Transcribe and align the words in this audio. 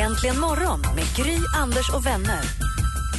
Äntligen 0.00 0.40
morgon 0.40 0.80
med 0.80 1.16
Gry, 1.16 1.38
Anders 1.56 1.90
och 1.90 2.06
vänner. 2.06 2.40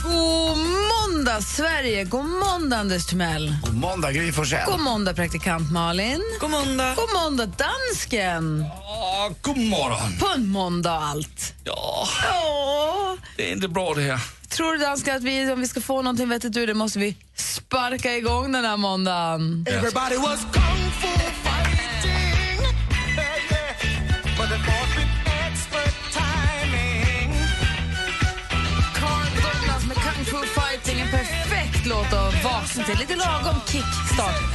God 0.04 0.58
måndag, 0.58 1.42
Sverige! 1.42 2.04
God 2.04 2.26
måndag, 2.26 2.78
Anders 2.78 3.06
Timell. 3.06 3.56
God 3.64 3.76
måndag, 3.76 4.12
Gry 4.12 4.32
Forssell. 4.32 4.66
God 4.72 4.80
måndag, 4.80 5.14
praktikant 5.14 5.72
Malin. 5.72 6.22
God 6.40 6.50
måndag. 6.50 6.96
God 6.96 7.10
måndag, 7.24 7.46
dansken. 7.46 8.66
Ja, 8.70 9.32
god 9.42 9.58
morgon. 9.58 10.18
På 10.20 10.28
en 10.36 10.50
måndag 10.50 10.98
och 10.98 11.04
allt. 11.04 11.54
Ja, 11.64 12.08
Åh. 12.34 13.14
det 13.38 13.50
är 13.50 13.54
inte 13.54 13.68
bra 13.68 13.94
det 13.94 14.02
här. 14.02 14.20
Tror 14.50 14.72
du, 14.74 14.78
dansken, 14.78 15.16
att 15.16 15.24
vi, 15.24 15.52
om 15.52 15.62
vi 15.62 15.68
ska 15.68 15.82
få 15.82 16.02
någonting 16.02 16.30
vettigt 16.30 16.58
ur 16.58 16.68
det 16.68 16.74
måste 16.74 17.00
vi 17.00 17.16
sparka 17.36 18.16
igång 18.18 18.52
den 18.52 18.66
här 18.66 18.78
måndagen? 18.78 19.66
Everybody 19.70 20.18
was 20.18 20.40
kung 20.54 20.89
vakna 32.44 32.84
till. 32.84 32.98
Lite 32.98 33.16
lagom 33.16 33.56
kickstart 33.68 34.50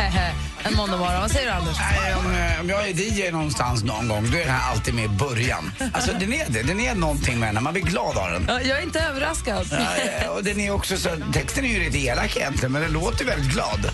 en 0.65 0.75
måndagmorgon. 0.75 1.21
Vad 1.21 1.31
säger 1.31 1.47
du, 1.47 1.53
Anders? 1.53 1.77
Nej, 1.79 2.15
om, 2.15 2.35
eh, 2.35 2.61
om 2.61 2.69
jag 2.69 2.89
är 2.89 2.95
DJ 2.95 3.31
någonstans 3.31 3.85
någon 3.85 4.09
gång, 4.09 4.31
då 4.31 4.37
är 4.37 4.41
den 4.41 4.51
här 4.55 4.71
alltid 4.73 4.95
med 4.95 5.05
i 5.05 5.09
början. 5.09 5.73
Alltså 5.93 6.13
den 6.13 6.33
är 6.33 6.47
det. 6.49 6.63
Den 6.63 6.81
är 6.81 6.95
någonting 6.95 7.41
med 7.41 7.55
den. 7.55 7.63
Man 7.65 7.73
blir 7.73 7.83
glad 7.83 8.19
av 8.19 8.31
den. 8.31 8.45
Ja, 8.49 8.61
Jag 8.61 8.79
är 8.79 8.83
inte 8.83 9.01
överraskad. 9.01 9.67
Ja, 10.23 10.31
och 10.31 10.45
den 10.45 10.61
är 10.61 10.71
också 10.71 10.97
så, 10.97 11.11
texten 11.33 11.65
är 11.65 11.69
ju 11.69 11.81
lite 11.85 11.99
elak 11.99 12.37
egentligen, 12.37 12.73
men 12.73 12.83
den 12.83 12.93
låter 12.93 13.25
väldigt 13.25 13.53
glad. 13.53 13.91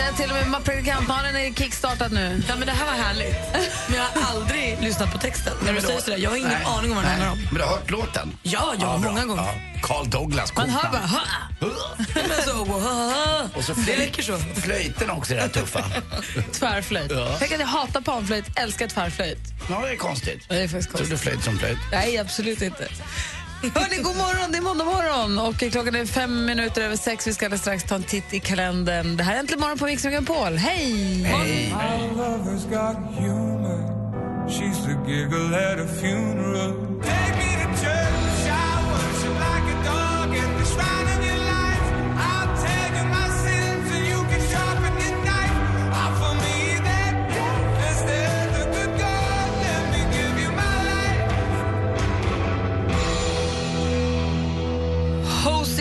Säga 0.00 0.12
till 0.12 0.30
och 0.30 0.50
med 0.50 0.64
praktikant 0.64 1.08
Malin 1.08 1.36
är 1.36 1.54
kickstartad 1.54 2.12
nu? 2.12 2.42
Ja, 2.48 2.56
men 2.56 2.66
det 2.66 2.72
här 2.72 2.86
var 2.86 2.92
härligt. 2.92 3.34
Men 3.88 3.96
jag 3.96 4.04
har 4.04 4.36
aldrig 4.36 4.78
lyssnat 4.82 5.12
på 5.12 5.18
texten. 5.18 5.52
När 5.64 5.72
du 5.72 5.80
säger 5.80 6.00
sådär, 6.00 6.18
jag 6.18 6.30
har 6.30 6.36
ingen 6.36 6.48
Nej, 6.50 6.64
aning 6.64 6.90
om 6.90 6.96
vad 6.96 7.04
den 7.04 7.10
handlar 7.12 7.30
om. 7.32 7.38
Men 7.44 7.54
du 7.54 7.60
har 7.62 7.68
hört 7.70 7.90
låten? 7.90 8.36
Ja, 8.42 8.74
ja, 8.80 8.98
bra. 8.98 9.10
många 9.10 9.24
gånger. 9.26 9.42
Ja. 9.42 9.54
Carl 9.82 10.10
Douglas, 10.10 10.56
Man 10.56 10.70
hör 10.70 10.90
bara 10.92 11.06
ha! 11.06 11.20
Men 12.14 12.44
så, 12.44 12.60
Och 13.58 13.64
så 13.64 13.72
det 13.72 13.96
räcker 13.96 14.22
så. 14.22 14.38
Flöjten 14.38 15.10
också, 15.10 15.34
där 15.34 15.48
tuffa. 15.48 15.84
Tvärflöjt. 16.52 17.10
Ja. 17.10 17.36
Tänk 17.38 17.52
att 17.52 17.60
jag 17.60 17.66
hatar 17.66 18.00
panflöjt, 18.00 18.44
älskar 18.58 18.86
tvärflöjt. 18.88 19.38
Ja, 19.70 19.80
det 19.80 19.92
är 19.92 19.96
konstigt. 19.96 20.44
Det 20.48 20.54
är 20.62 20.68
faktiskt 20.68 20.88
Tror 20.90 20.98
du 21.00 21.08
konstigt. 21.10 21.20
flöjt 21.20 21.44
som 21.44 21.58
flöjt? 21.58 21.78
Nej, 21.92 22.18
absolut 22.18 22.62
inte. 22.62 22.88
Hörni, 23.62 24.02
god 24.02 24.16
morgon, 24.16 24.52
det 24.52 24.58
är 24.58 24.62
måndag 24.62 24.84
morgon 24.84 25.38
och 25.38 25.56
klockan 25.72 25.94
är 25.94 26.06
fem 26.06 26.44
minuter 26.44 26.82
över 26.82 26.96
sex. 26.96 27.26
Vi 27.26 27.34
ska 27.34 27.46
alldeles 27.46 27.60
strax 27.60 27.84
ta 27.84 27.94
en 27.94 28.02
titt 28.02 28.34
i 28.34 28.40
kalendern. 28.40 29.16
Det 29.16 29.22
här 29.24 29.34
är 29.34 29.38
Äntligen 29.38 29.60
morgon 29.60 29.78
på 29.78 29.84
Mix 29.84 30.04
Megapol. 30.04 30.56
Hej! 30.56 31.22
Hej. 31.22 31.74
lover's 32.16 32.66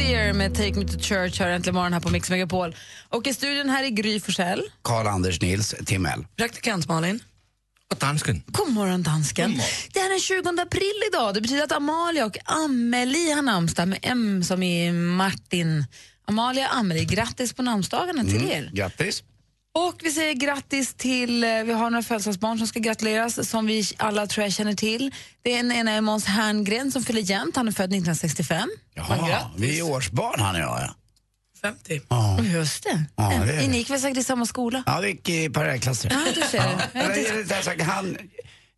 Hosier 0.09 0.33
med 0.33 0.55
Take 0.55 0.73
Me 0.73 0.85
To 0.85 0.99
Church 0.99 1.39
har 1.39 1.47
Äntligen 1.47 1.75
morgon 1.75 1.93
här 1.93 1.99
på 1.99 2.09
Mix 2.09 2.29
Megapol. 2.29 2.75
Och 3.09 3.27
i 3.27 3.33
studion 3.33 3.69
här 3.69 3.83
är 3.83 3.89
Gry 3.89 4.19
Forssell. 4.19 4.61
Karl-Anders 4.81 5.41
Nils 5.41 5.75
Timell. 5.85 6.25
Praktikant 6.37 6.87
Malin. 6.87 7.19
Och 7.91 7.97
dansken. 7.97 8.43
God 8.47 8.71
morgon, 8.71 9.03
dansken. 9.03 9.61
Det 9.93 9.99
är 9.99 10.09
den 10.09 10.19
20 10.19 10.61
april 10.61 10.93
idag. 11.13 11.33
Det 11.33 11.41
betyder 11.41 11.63
att 11.63 11.71
Amalia 11.71 12.25
och 12.25 12.37
Amelie 12.45 13.33
har 13.33 13.41
namnsdag 13.41 13.87
med 13.87 13.99
M 14.01 14.43
som 14.43 14.63
i 14.63 14.91
Martin. 14.91 15.85
Amalia 16.25 16.67
och 16.67 16.75
Amelie, 16.75 17.05
grattis 17.05 17.53
på 17.53 17.61
namnsdagarna 17.61 18.23
till 18.23 18.49
er. 18.51 18.69
Grattis. 18.73 19.23
Och 19.73 19.95
vi 20.03 20.11
säger 20.11 20.33
grattis 20.33 20.93
till, 20.93 21.43
eh, 21.43 21.49
vi 21.63 21.73
har 21.73 21.89
några 21.89 22.03
födelsedagsbarn 22.03 22.57
som 22.57 22.67
ska 22.67 22.79
gratuleras 22.79 23.49
som 23.49 23.65
vi 23.65 23.83
alla 23.97 24.27
tror 24.27 24.43
jag 24.43 24.53
känner 24.53 24.73
till. 24.73 25.15
Det 25.41 25.53
är 25.53 25.59
en 25.59 25.71
ena 25.71 25.91
är 25.91 26.01
Måns 26.01 26.25
Herngren 26.25 26.91
som 26.91 27.03
fyller 27.03 27.21
jämnt, 27.21 27.55
han 27.55 27.67
är 27.67 27.71
född 27.71 27.89
1965. 27.89 28.69
Jaha, 28.93 29.51
vi 29.57 29.79
är 29.79 29.83
årsbarn 29.83 30.39
han 30.39 30.55
och 30.55 30.61
jag. 30.61 30.79
Ja, 30.81 30.93
50. 31.61 32.01
ja. 32.09 32.43
Just 32.43 32.83
det. 32.83 33.05
Ja, 33.15 33.29
det. 33.45 33.67
Ni 33.67 33.77
gick 33.77 33.89
väl 33.89 33.99
säkert 33.99 34.17
i 34.17 34.23
samma 34.23 34.45
skola? 34.45 34.83
ja 34.85 34.99
vi 34.99 35.07
gick 35.07 35.29
i 35.29 35.49
parallellklasser. 35.49 36.11
Ja, 36.11 36.31
du 36.35 36.41
ser. 36.41 36.57
Jag 36.93 37.77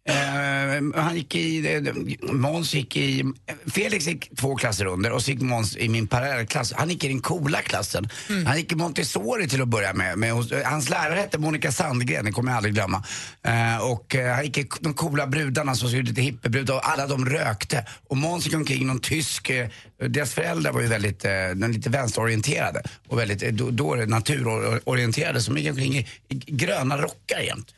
eh, 0.09 1.01
han 1.01 1.15
gick 1.15 1.35
i, 1.35 1.75
eh, 1.75 1.93
Måns 2.33 2.73
gick 2.73 2.97
i, 2.97 3.23
Felix 3.67 4.07
gick 4.07 4.35
två 4.37 4.55
klasser 4.55 4.85
under 4.85 5.11
och 5.11 5.23
så 5.23 5.31
gick 5.31 5.41
Måns 5.41 5.77
i 5.77 5.89
min 5.89 6.07
parallellklass. 6.07 6.73
Han 6.73 6.89
gick 6.89 7.03
i 7.03 7.07
den 7.07 7.21
coola 7.21 7.61
klassen. 7.61 8.09
Mm. 8.29 8.45
Han 8.45 8.57
gick 8.57 8.71
i 8.71 8.75
Montessori 8.75 9.47
till 9.47 9.61
att 9.61 9.67
börja 9.67 9.93
med. 9.93 10.17
med 10.17 10.33
hos, 10.33 10.51
hans 10.65 10.89
lärare 10.89 11.19
hette 11.19 11.37
Monica 11.37 11.71
Sandgren, 11.71 12.25
det 12.25 12.31
kommer 12.31 12.51
jag 12.51 12.57
aldrig 12.57 12.73
glömma. 12.73 13.03
Eh, 13.43 13.77
och 13.77 14.15
eh, 14.15 14.35
han 14.35 14.45
gick 14.45 14.57
i 14.57 14.67
de 14.79 14.93
coola 14.93 15.27
brudarna 15.27 15.75
som 15.75 15.89
såg 15.89 15.99
ut 15.99 16.07
lite 16.07 16.21
hippiebrudar 16.21 16.75
och 16.75 16.89
alla 16.89 17.07
de 17.07 17.25
rökte. 17.25 17.85
Och 18.07 18.17
Måns 18.17 18.45
gick 18.45 18.55
omkring 18.55 18.87
någon 18.87 18.99
tysk, 18.99 19.49
eh, 19.49 19.67
deras 20.09 20.33
föräldrar 20.33 20.71
var 20.71 20.81
ju 20.81 20.87
väldigt, 20.87 21.25
eh, 21.25 21.69
lite 21.69 21.89
vänsterorienterade 21.89 22.81
och 23.07 23.19
väldigt 23.19 23.43
eh, 23.43 23.51
då, 23.51 23.69
då 23.69 23.95
naturorienterade 23.95 25.41
som 25.41 25.57
gick 25.57 25.69
omkring 25.69 25.97
i, 25.97 26.07
i 26.27 26.35
gröna 26.47 26.97
rockar 26.97 27.39
jämt. 27.39 27.73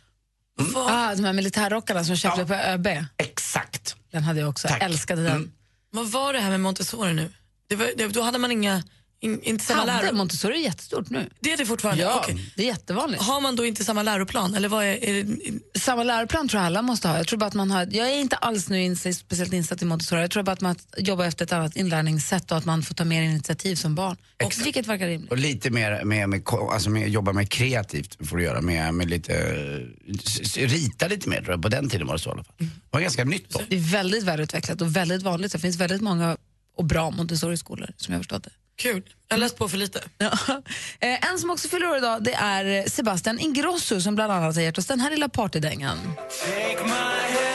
Ah, 0.75 1.15
de 1.15 1.23
här 1.25 1.33
militärrockarna 1.33 2.03
som 2.03 2.15
köpte 2.15 2.41
Ja. 2.41 2.47
på 2.47 2.53
ÖB. 2.53 2.87
Exakt. 3.17 3.95
Den 4.11 4.23
hade 4.23 4.39
jag 4.39 4.49
också. 4.49 4.67
Tack. 4.67 4.81
Älskade 4.83 5.23
den. 5.23 5.31
Mm. 5.35 5.51
Vad 5.91 6.07
var 6.11 6.33
det 6.33 6.39
här 6.39 6.49
med 6.49 6.59
Montessori 6.59 7.13
nu? 7.13 7.33
Det 7.67 7.75
var, 7.75 7.89
det, 7.97 8.07
då 8.07 8.21
hade 8.21 8.37
man 8.39 8.51
inga, 8.51 8.83
in, 9.23 9.41
inte 9.43 9.65
samma 9.65 9.79
Hade 9.79 10.05
läro... 10.05 10.15
Montessori 10.15 10.55
är 10.59 10.63
jättestort 10.63 11.09
nu. 11.09 11.29
Det 11.39 11.53
är 11.53 11.57
det 11.57 11.65
fortfarande? 11.65 12.03
Ja, 12.03 12.19
Okej. 12.23 12.51
det 12.55 12.63
är 12.63 12.67
jättevanligt. 12.67 13.23
Har 13.23 13.41
man 13.41 13.55
då 13.55 13.65
inte 13.65 13.83
samma 13.83 14.03
läroplan? 14.03 14.55
Eller 14.55 14.69
vad 14.69 14.83
är, 14.85 15.03
är 15.03 15.23
det, 15.23 15.79
Samma 15.79 16.03
läroplan 16.03 16.47
tror 16.47 16.59
jag 16.59 16.65
alla 16.65 16.81
måste 16.81 17.07
ha. 17.07 17.17
Jag, 17.17 17.27
tror 17.27 17.39
bara 17.39 17.45
att 17.45 17.53
man 17.53 17.71
har, 17.71 17.87
jag 17.91 18.09
är 18.09 18.19
inte 18.19 18.35
alls 18.35 18.69
nu 18.69 18.83
insatt, 18.83 19.15
speciellt 19.15 19.53
insatt 19.53 19.81
i 19.81 19.85
Montessori. 19.85 20.21
Jag 20.21 20.31
tror 20.31 20.43
bara 20.43 20.51
att 20.51 20.61
man 20.61 20.75
jobbar 20.97 21.25
efter 21.25 21.45
ett 21.45 21.53
annat 21.53 21.75
inlärningssätt 21.75 22.51
och 22.51 22.57
att 22.57 22.65
man 22.65 22.83
får 22.83 22.95
ta 22.95 23.05
mer 23.05 23.21
initiativ 23.21 23.75
som 23.75 23.95
barn. 23.95 24.17
Och 24.43 24.53
vilket 24.65 24.87
verkar 24.87 25.07
rimligt. 25.07 25.31
Och 25.31 25.37
lite 25.37 25.69
mer 25.69 26.03
med, 26.03 26.29
med, 26.29 26.43
alltså 26.71 26.89
med 26.89 27.09
jobba 27.09 27.33
med 27.33 27.49
kreativt 27.49 28.27
får 28.27 28.37
du 28.37 28.43
göra 28.43 28.61
med, 28.61 28.93
med 28.93 29.09
lite, 29.09 29.33
eh, 29.33 30.67
rita 30.67 31.07
lite 31.07 31.29
mer 31.29 31.37
tror 31.37 31.51
jag. 31.51 31.61
På 31.61 31.69
den 31.69 31.89
tiden 31.89 32.07
var 32.07 32.13
det 32.13 32.19
så 32.19 32.29
i 32.29 32.33
alla 32.33 32.43
fall. 32.43 32.55
Det 32.57 32.67
var 32.89 33.01
ganska 33.01 33.23
nytt 33.23 33.49
då. 33.49 33.61
Det 33.69 33.75
är 33.75 33.79
väldigt 33.79 34.23
välutvecklat 34.23 34.81
och 34.81 34.95
väldigt 34.95 35.21
vanligt. 35.21 35.51
Det 35.51 35.59
finns 35.59 35.77
väldigt 35.77 36.01
många 36.01 36.37
och 36.77 36.85
bra 36.85 37.11
Montessori-skolor 37.11 37.89
som 37.97 38.11
jag 38.11 38.19
har 38.19 38.23
förstått 38.23 38.43
det. 38.43 38.49
Kul. 38.75 39.03
Jag 39.27 39.35
har 39.35 39.39
läst 39.39 39.57
på 39.57 39.69
för 39.69 39.77
lite. 39.77 40.03
Ja. 40.17 40.31
Eh, 40.99 41.29
En 41.31 41.39
som 41.39 41.49
också 41.49 41.67
fyller 41.67 41.87
år 41.89 41.97
idag 41.97 42.23
det 42.23 42.33
är 42.33 42.89
Sebastian 42.89 43.39
Ingrosso 43.39 44.01
som 44.01 44.15
bland 44.15 44.31
annat 44.33 44.55
har 44.55 44.61
gett 44.63 44.77
oss 44.77 44.85
den 44.85 44.99
här 44.99 45.09
lilla 45.09 45.29
partydängan. 45.29 45.97
Take 46.45 46.83
my 46.83 46.89
hand 46.91 47.52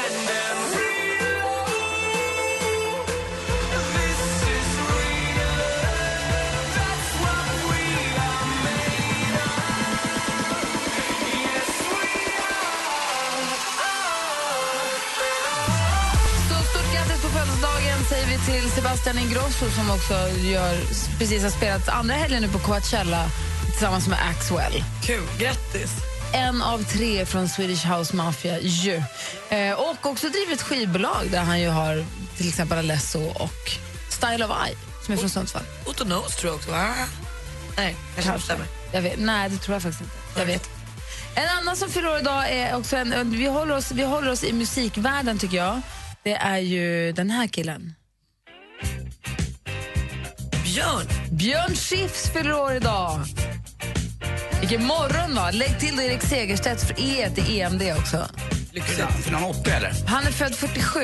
Sebastian 18.78 19.18
Ingrosso 19.18 19.70
som 19.70 19.90
också 19.90 20.14
gör, 20.52 20.76
precis 21.18 21.42
har 21.42 21.50
spelat 21.50 21.88
andra 21.88 22.14
helgen 22.14 22.42
nu 22.42 22.48
på 22.48 22.58
Coachella 22.58 23.30
tillsammans 23.70 24.08
med 24.08 24.18
Axwell. 24.30 24.84
Kul, 25.02 25.22
grattis. 25.38 25.90
En 26.34 26.62
av 26.62 26.84
tre 26.84 27.26
från 27.26 27.48
Swedish 27.48 27.86
House 27.86 28.16
Mafia 28.16 28.60
ju. 28.60 29.02
Eh, 29.48 29.72
och 29.72 30.06
också 30.06 30.28
driver 30.28 30.52
ett 30.52 30.62
skivbolag 30.62 31.30
där 31.30 31.40
han 31.40 31.60
ju 31.60 31.68
har 31.68 32.04
till 32.36 32.48
exempel 32.48 32.78
Alesso 32.78 33.24
och 33.24 33.70
Style 34.10 34.44
of 34.44 34.50
Eye 34.66 34.76
som 35.04 35.14
är 35.14 35.18
från 35.18 35.30
Sundsvall. 35.30 35.62
Otto 35.86 36.04
Knows 36.04 36.36
tror 36.36 36.50
jag 36.50 36.56
också, 36.56 36.70
va? 36.70 36.94
Nej, 37.76 37.96
kanske 38.14 38.32
inte 38.32 38.44
stämmer. 38.44 38.66
Jag 38.92 39.02
vet, 39.02 39.18
nej, 39.18 39.50
det 39.50 39.56
tror 39.56 39.74
jag 39.74 39.82
faktiskt 39.82 40.02
inte. 40.02 40.40
Jag 40.40 40.46
vet. 40.46 40.70
En 41.34 41.48
annan 41.48 41.76
som 41.76 41.90
fyller 41.90 42.10
år 42.10 42.18
idag 42.18 42.50
är 42.50 42.76
också 42.76 42.96
en, 42.96 43.30
vi 43.30 43.46
håller, 43.46 43.76
oss, 43.76 43.90
vi 43.92 44.02
håller 44.02 44.30
oss 44.30 44.44
i 44.44 44.52
musikvärlden 44.52 45.38
tycker 45.38 45.56
jag. 45.56 45.80
Det 46.22 46.34
är 46.34 46.58
ju 46.58 47.12
den 47.12 47.30
här 47.30 47.46
killen. 47.46 47.94
Björn! 50.78 51.06
Björn 51.30 51.74
Skifs 51.74 52.30
fyller 52.32 52.52
år 52.52 52.72
idag. 52.72 53.20
Vilken 54.60 54.84
morgon 54.84 55.34
va? 55.34 55.50
Lägg 55.50 55.80
till 55.80 55.96
då 55.96 56.02
Erik 56.02 56.22
Segerstedt 56.22 56.82
för 56.82 57.00
E 57.00 57.30
till 57.34 57.60
EMD 57.60 57.82
också. 57.98 58.26
Lycka 58.72 58.86
till. 58.86 59.22
Fyller 59.22 59.38
han 59.38 59.50
80 59.50 59.70
eller? 59.70 59.92
Han 60.06 60.26
är 60.26 60.30
född 60.30 60.54
47. 60.54 61.00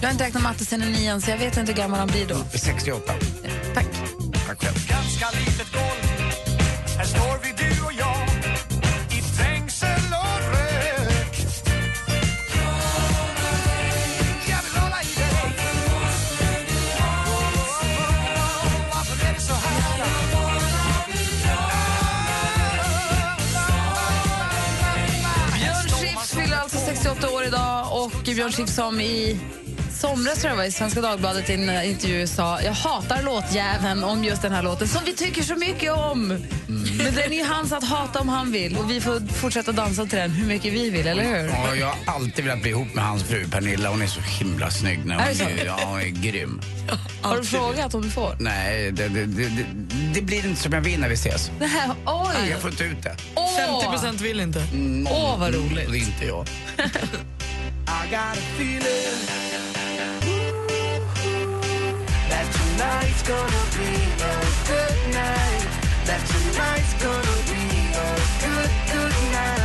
Jag 0.00 0.08
har 0.08 0.12
inte 0.12 0.24
räknat 0.24 0.42
matte 0.42 0.64
sen 0.64 0.82
i 0.82 0.86
nian 0.86 1.20
så 1.20 1.30
jag 1.30 1.38
vet 1.38 1.56
inte 1.56 1.72
hur 1.72 1.78
gammal 1.78 1.98
han 1.98 2.08
blir 2.08 2.26
då. 2.26 2.36
68. 2.54 3.12
Tack. 3.74 3.86
Tack 4.46 4.62
själv. 4.62 4.88
Ganska 4.88 5.38
litet 5.38 5.72
golv 5.72 6.32
Här 6.98 7.04
står 7.04 7.38
vi 7.44 7.67
och 28.04 28.22
Björn 28.24 28.52
Skifs 28.52 28.74
som 28.74 29.00
i 29.00 29.40
somras 30.00 30.38
tror 30.38 30.50
jag 30.50 30.56
var 30.56 30.64
i 30.64 30.72
Svenska 30.72 31.00
Dagbladet 31.00 31.50
i 31.50 31.54
en 31.54 31.68
eh, 31.68 31.90
intervju 31.90 32.26
sa 32.26 32.62
jag 32.62 32.72
hatar 32.72 33.22
låtjäveln 33.22 34.04
om 34.04 34.24
just 34.24 34.42
den 34.42 34.52
här 34.52 34.62
låten 34.62 34.88
som 34.88 35.04
vi 35.04 35.12
tycker 35.12 35.42
så 35.42 35.56
mycket 35.56 35.92
om. 35.92 36.28
Men 36.98 37.14
den 37.14 37.32
är 37.32 37.36
ju 37.36 37.44
hans 37.44 37.72
att 37.72 37.84
hata 37.84 38.20
om 38.20 38.28
han 38.28 38.52
vill 38.52 38.76
och 38.76 38.90
vi 38.90 39.00
får 39.00 39.32
fortsätta 39.32 39.72
dansa 39.72 40.06
till 40.06 40.18
den 40.18 40.30
hur 40.30 40.46
mycket 40.46 40.72
vi 40.72 40.90
vill, 40.90 41.06
eller 41.06 41.22
hur? 41.22 41.48
Ja, 41.48 41.74
jag 41.74 41.86
har 41.86 42.14
alltid 42.14 42.44
velat 42.44 42.62
bli 42.62 42.70
ihop 42.70 42.94
med 42.94 43.04
hans 43.04 43.24
fru 43.24 43.48
Pernilla. 43.48 43.88
Hon 43.88 44.02
är 44.02 44.06
så 44.06 44.20
himla 44.20 44.70
snygg. 44.70 45.06
När 45.06 45.14
hon 45.14 45.24
Är 45.24 45.60
är, 45.60 45.66
ja, 45.66 45.80
hon 45.84 46.00
är 46.00 46.04
grym. 46.04 46.60
Har 47.22 47.36
du 47.36 47.44
frågat 47.44 47.94
om 47.94 48.02
du 48.02 48.10
får? 48.10 48.36
Nej, 48.40 48.92
det, 48.92 49.08
det, 49.08 49.26
det, 49.26 49.66
det, 50.14 50.20
blir 50.22 50.46
inte 50.46 50.62
som 50.62 50.72
jag 50.72 50.80
vill 50.80 51.00
när 51.00 51.08
vi 51.08 51.14
ses. 51.14 51.50
Det 51.58 51.66
här, 51.66 51.90
oj! 52.06 52.50
Jag 52.50 52.60
får 52.60 52.70
inte 52.70 52.84
ut 52.84 53.02
det. 53.02 53.16
Åh! 53.34 53.56
50 53.56 53.86
procent 53.86 54.20
vill 54.20 54.40
inte. 54.40 54.62
Åh, 55.10 55.38
vad 55.38 55.54
roligt. 55.54 55.86
Och 55.86 55.92
det 55.92 55.98
är 55.98 56.06
inte 56.06 56.26
jag. 56.26 56.46
I 58.00 58.06
got 58.10 58.36
a 58.36 58.40
feeling 58.40 59.18
That 62.30 62.46
tonight's 62.56 63.22
gonna 63.28 63.64
be 63.78 63.92
a 64.22 64.34
good 64.70 64.98
night 65.14 65.68
That 66.06 66.22
tonight's 66.32 66.94
gonna 67.02 67.38
be 67.52 67.64
a 67.94 68.10
good, 68.44 68.70
good 68.92 69.16
night 69.32 69.58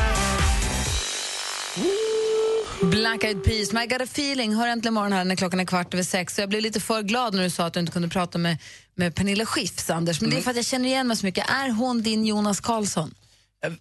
Black 2.91 3.23
Eyed 3.23 3.43
Peas, 3.43 3.73
My 3.73 3.85
Got 3.85 4.01
A 4.01 4.05
Feeling, 4.05 4.55
hör 4.55 4.67
äntligen 4.67 4.93
morgon 4.93 5.13
här 5.13 5.25
när 5.25 5.35
klockan 5.35 5.59
är 5.59 5.65
kvart 5.65 5.93
över 5.93 6.03
sex. 6.03 6.35
Så 6.35 6.41
jag 6.41 6.49
blev 6.49 6.61
lite 6.61 6.79
för 6.79 7.01
glad 7.01 7.33
när 7.33 7.43
du 7.43 7.49
sa 7.49 7.65
att 7.65 7.73
du 7.73 7.79
inte 7.79 7.91
kunde 7.91 8.07
prata 8.07 8.37
med, 8.37 8.57
med 8.95 9.15
Pernilla 9.15 9.45
Schiffs, 9.45 9.89
Anders. 9.89 10.21
Men 10.21 10.29
det 10.29 10.37
är 10.37 10.41
för 10.41 10.49
att 10.49 10.55
jag 10.55 10.65
känner 10.65 10.89
igen 10.89 11.07
mig 11.07 11.17
så 11.17 11.25
mycket. 11.25 11.49
Är 11.49 11.69
hon 11.69 12.01
din 12.01 12.25
Jonas 12.25 12.59
Karlsson? 12.59 13.13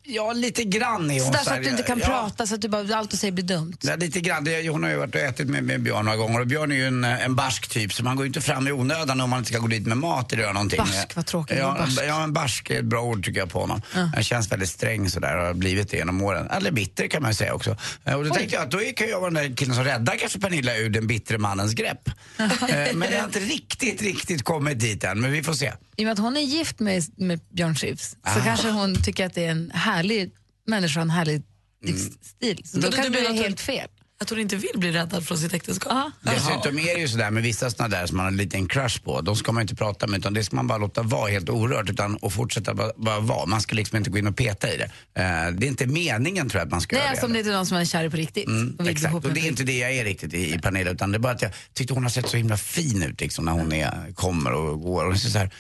Ja, 0.03 0.33
lite 0.33 0.65
grann 0.65 1.11
är 1.11 1.19
Så 1.19 1.25
hon. 1.25 1.33
där 1.33 1.39
så 1.41 1.51
här, 1.51 1.57
att 1.59 1.65
du 1.65 1.71
inte 1.71 1.83
kan 1.83 1.99
ja. 1.99 2.07
prata, 2.07 2.47
så 2.47 2.55
att 2.55 2.61
du 2.63 2.69
bara, 2.69 2.97
allt 2.97 3.11
du 3.11 3.17
säger 3.17 3.33
blir 3.33 3.45
dumt. 3.45 3.77
Ja, 3.81 3.97
lite 3.97 4.21
grann. 4.21 4.45
Det, 4.45 4.69
hon 4.69 4.83
har 4.83 4.91
ju 4.91 4.97
varit 4.97 5.15
och 5.15 5.21
ätit 5.21 5.49
med, 5.49 5.65
med 5.65 5.83
Björn 5.83 6.05
några 6.05 6.17
gånger 6.17 6.41
och 6.41 6.47
Björn 6.47 6.73
är 6.73 6.77
ju 6.77 6.87
en, 6.87 7.05
en 7.05 7.35
barsk 7.35 7.69
typ 7.69 7.93
så 7.93 8.05
man 8.05 8.17
går 8.17 8.25
ju 8.25 8.27
inte 8.27 8.41
fram 8.41 8.69
i 8.69 8.73
onödan 8.73 9.21
om 9.21 9.31
man 9.31 9.39
inte 9.39 9.51
ska 9.51 9.59
gå 9.59 9.67
dit 9.67 9.87
med 9.87 9.97
mat 9.97 10.33
eller 10.33 10.43
göra 10.43 10.53
någonting. 10.53 10.79
Barsk, 10.79 11.17
vad 11.17 11.27
tråkigt. 11.27 11.59
Ja, 11.59 11.77
Barsk. 11.79 12.01
ja, 12.09 12.23
en 12.25 12.33
barsk 12.33 12.71
är 12.71 12.79
ett 12.79 12.85
bra 12.85 13.03
ord 13.03 13.25
tycker 13.25 13.41
jag 13.41 13.51
på 13.51 13.61
honom. 13.61 13.83
Han 14.15 14.23
känns 14.25 14.53
väldigt 14.53 14.69
sträng 14.69 15.11
sådär 15.11 15.37
och 15.39 15.47
har 15.47 15.55
blivit 15.55 15.91
det 15.91 15.97
genom 15.97 16.23
åren. 16.23 16.51
Eller 16.51 16.71
bitter 16.71 17.07
kan 17.09 17.23
man 17.23 17.31
ju 17.31 17.35
säga 17.35 17.55
också. 17.55 17.77
Eh, 18.05 18.15
Och 18.15 18.25
då 18.25 18.35
tänkte 18.35 18.55
jag 18.57 18.65
att 18.65 18.71
då 18.71 18.79
kan 18.97 19.09
jag 19.09 19.21
vara 19.21 19.31
den 19.31 19.49
där 19.51 19.57
killen 19.57 19.75
som 19.75 19.85
räddar 19.85 20.17
kanske 20.17 20.39
Pernilla 20.41 20.77
ur 20.77 20.91
den 20.91 21.07
bittre 21.07 21.39
mannens 21.39 21.73
grepp. 21.75 22.11
Eh, 22.69 22.95
men 22.95 23.11
jag 23.13 23.19
har 23.19 23.25
inte 23.27 23.41
riktigt, 23.41 24.03
riktigt 24.03 24.43
kommit 24.45 24.81
dit 24.81 25.05
än, 25.05 25.21
men 25.21 25.33
vi 25.33 25.43
får 25.43 25.53
se. 25.55 25.73
I 26.03 26.05
och 26.05 26.07
med 26.07 26.13
att 26.13 26.19
hon 26.19 26.37
är 26.37 26.41
gift 26.41 26.81
med, 26.81 27.03
med 27.17 27.41
Björn 27.55 27.75
Skifs 27.75 28.11
så 28.11 28.17
Ah. 28.23 28.45
kanske 28.45 28.71
hon 28.71 29.03
tycker 29.03 29.27
att 29.27 29.35
det 29.35 29.45
är 29.45 29.51
en 29.51 29.71
härlig 29.75 30.31
människa, 30.67 31.01
en 31.01 31.11
härlig 31.11 31.43
livsstil. 31.85 32.63
Så 32.65 32.77
då 32.79 32.89
du 32.91 32.97
kanske 32.97 33.13
det 33.13 33.27
är 33.27 33.33
helt 33.33 33.61
fel. 33.61 33.89
Att 34.21 34.31
hon 34.31 34.39
inte 34.39 34.57
vill 34.57 34.71
bli 34.79 34.93
räddad 34.93 35.27
från 35.27 35.39
sitt 35.39 35.55
äktenskap. 35.55 36.13
Dessutom 36.23 36.79
är 36.79 36.95
det 36.95 37.01
ju 37.01 37.09
sådär 37.09 37.31
med 37.31 37.43
vissa 37.43 37.71
sådana 37.71 37.97
där 37.97 38.07
som 38.07 38.17
man 38.17 38.25
har 38.27 38.31
en 38.31 38.37
liten 38.37 38.69
crush 38.69 39.03
på, 39.05 39.21
de 39.21 39.37
ska 39.37 39.53
man 39.53 39.61
inte 39.63 39.75
prata 39.75 40.07
med 40.07 40.19
utan 40.19 40.35
det 40.35 40.45
ska 40.45 40.57
man 40.57 40.67
bara 40.67 40.79
låta 40.79 41.03
vara 41.03 41.31
helt 41.31 41.49
orört 41.49 41.91
utan 41.91 42.17
och 42.17 42.33
fortsätta 42.33 42.75
bara, 42.75 42.93
bara 42.97 43.21
vara. 43.21 43.47
Man 43.47 43.61
ska 43.61 43.75
liksom 43.77 43.99
inte 43.99 44.11
gå 44.11 44.19
in 44.19 44.27
och 44.27 44.37
peta 44.37 44.73
i 44.75 44.77
det. 44.77 44.85
Eh, 44.85 45.53
det 45.53 45.67
är 45.67 45.69
inte 45.69 45.87
meningen 45.87 46.49
tror 46.49 46.61
jag 46.61 46.67
att 46.67 46.71
man 46.71 46.81
ska 46.81 46.97
Nej, 46.97 47.01
göra 47.03 47.11
alltså 47.11 47.27
om 47.27 47.33
det. 47.33 47.39
det 47.39 47.41
inte 47.41 47.51
är 47.51 47.57
någon 47.57 47.67
som 47.67 47.77
är 47.77 47.85
kär 47.85 48.09
på 48.09 48.17
riktigt. 48.17 48.47
Mm, 48.47 48.77
och 48.79 48.87
exakt, 48.89 49.15
och 49.15 49.33
det 49.35 49.41
är 49.41 49.49
inte 49.49 49.63
det 49.65 49.79
jag 49.79 49.93
är 49.93 50.05
riktigt 50.05 50.35
i, 50.35 50.55
i 50.55 50.59
Pernilla 50.59 50.91
utan 50.91 51.13
det 51.13 51.17
är 51.17 51.21
bara 51.21 51.33
att 51.33 51.43
jag 51.43 51.51
tyckte 51.75 51.95
hon 51.95 52.03
har 52.03 52.11
sett 52.11 52.29
så 52.29 52.37
himla 52.37 52.57
fin 52.57 53.03
ut 53.03 53.21
liksom 53.21 53.45
när 53.45 53.53
hon 53.53 53.73
är, 53.73 54.13
kommer 54.15 54.53
och 54.53 54.81
går. 54.81 55.05
Och 55.05 55.19
så 55.19 55.31
så 55.31 55.39
här, 55.39 55.51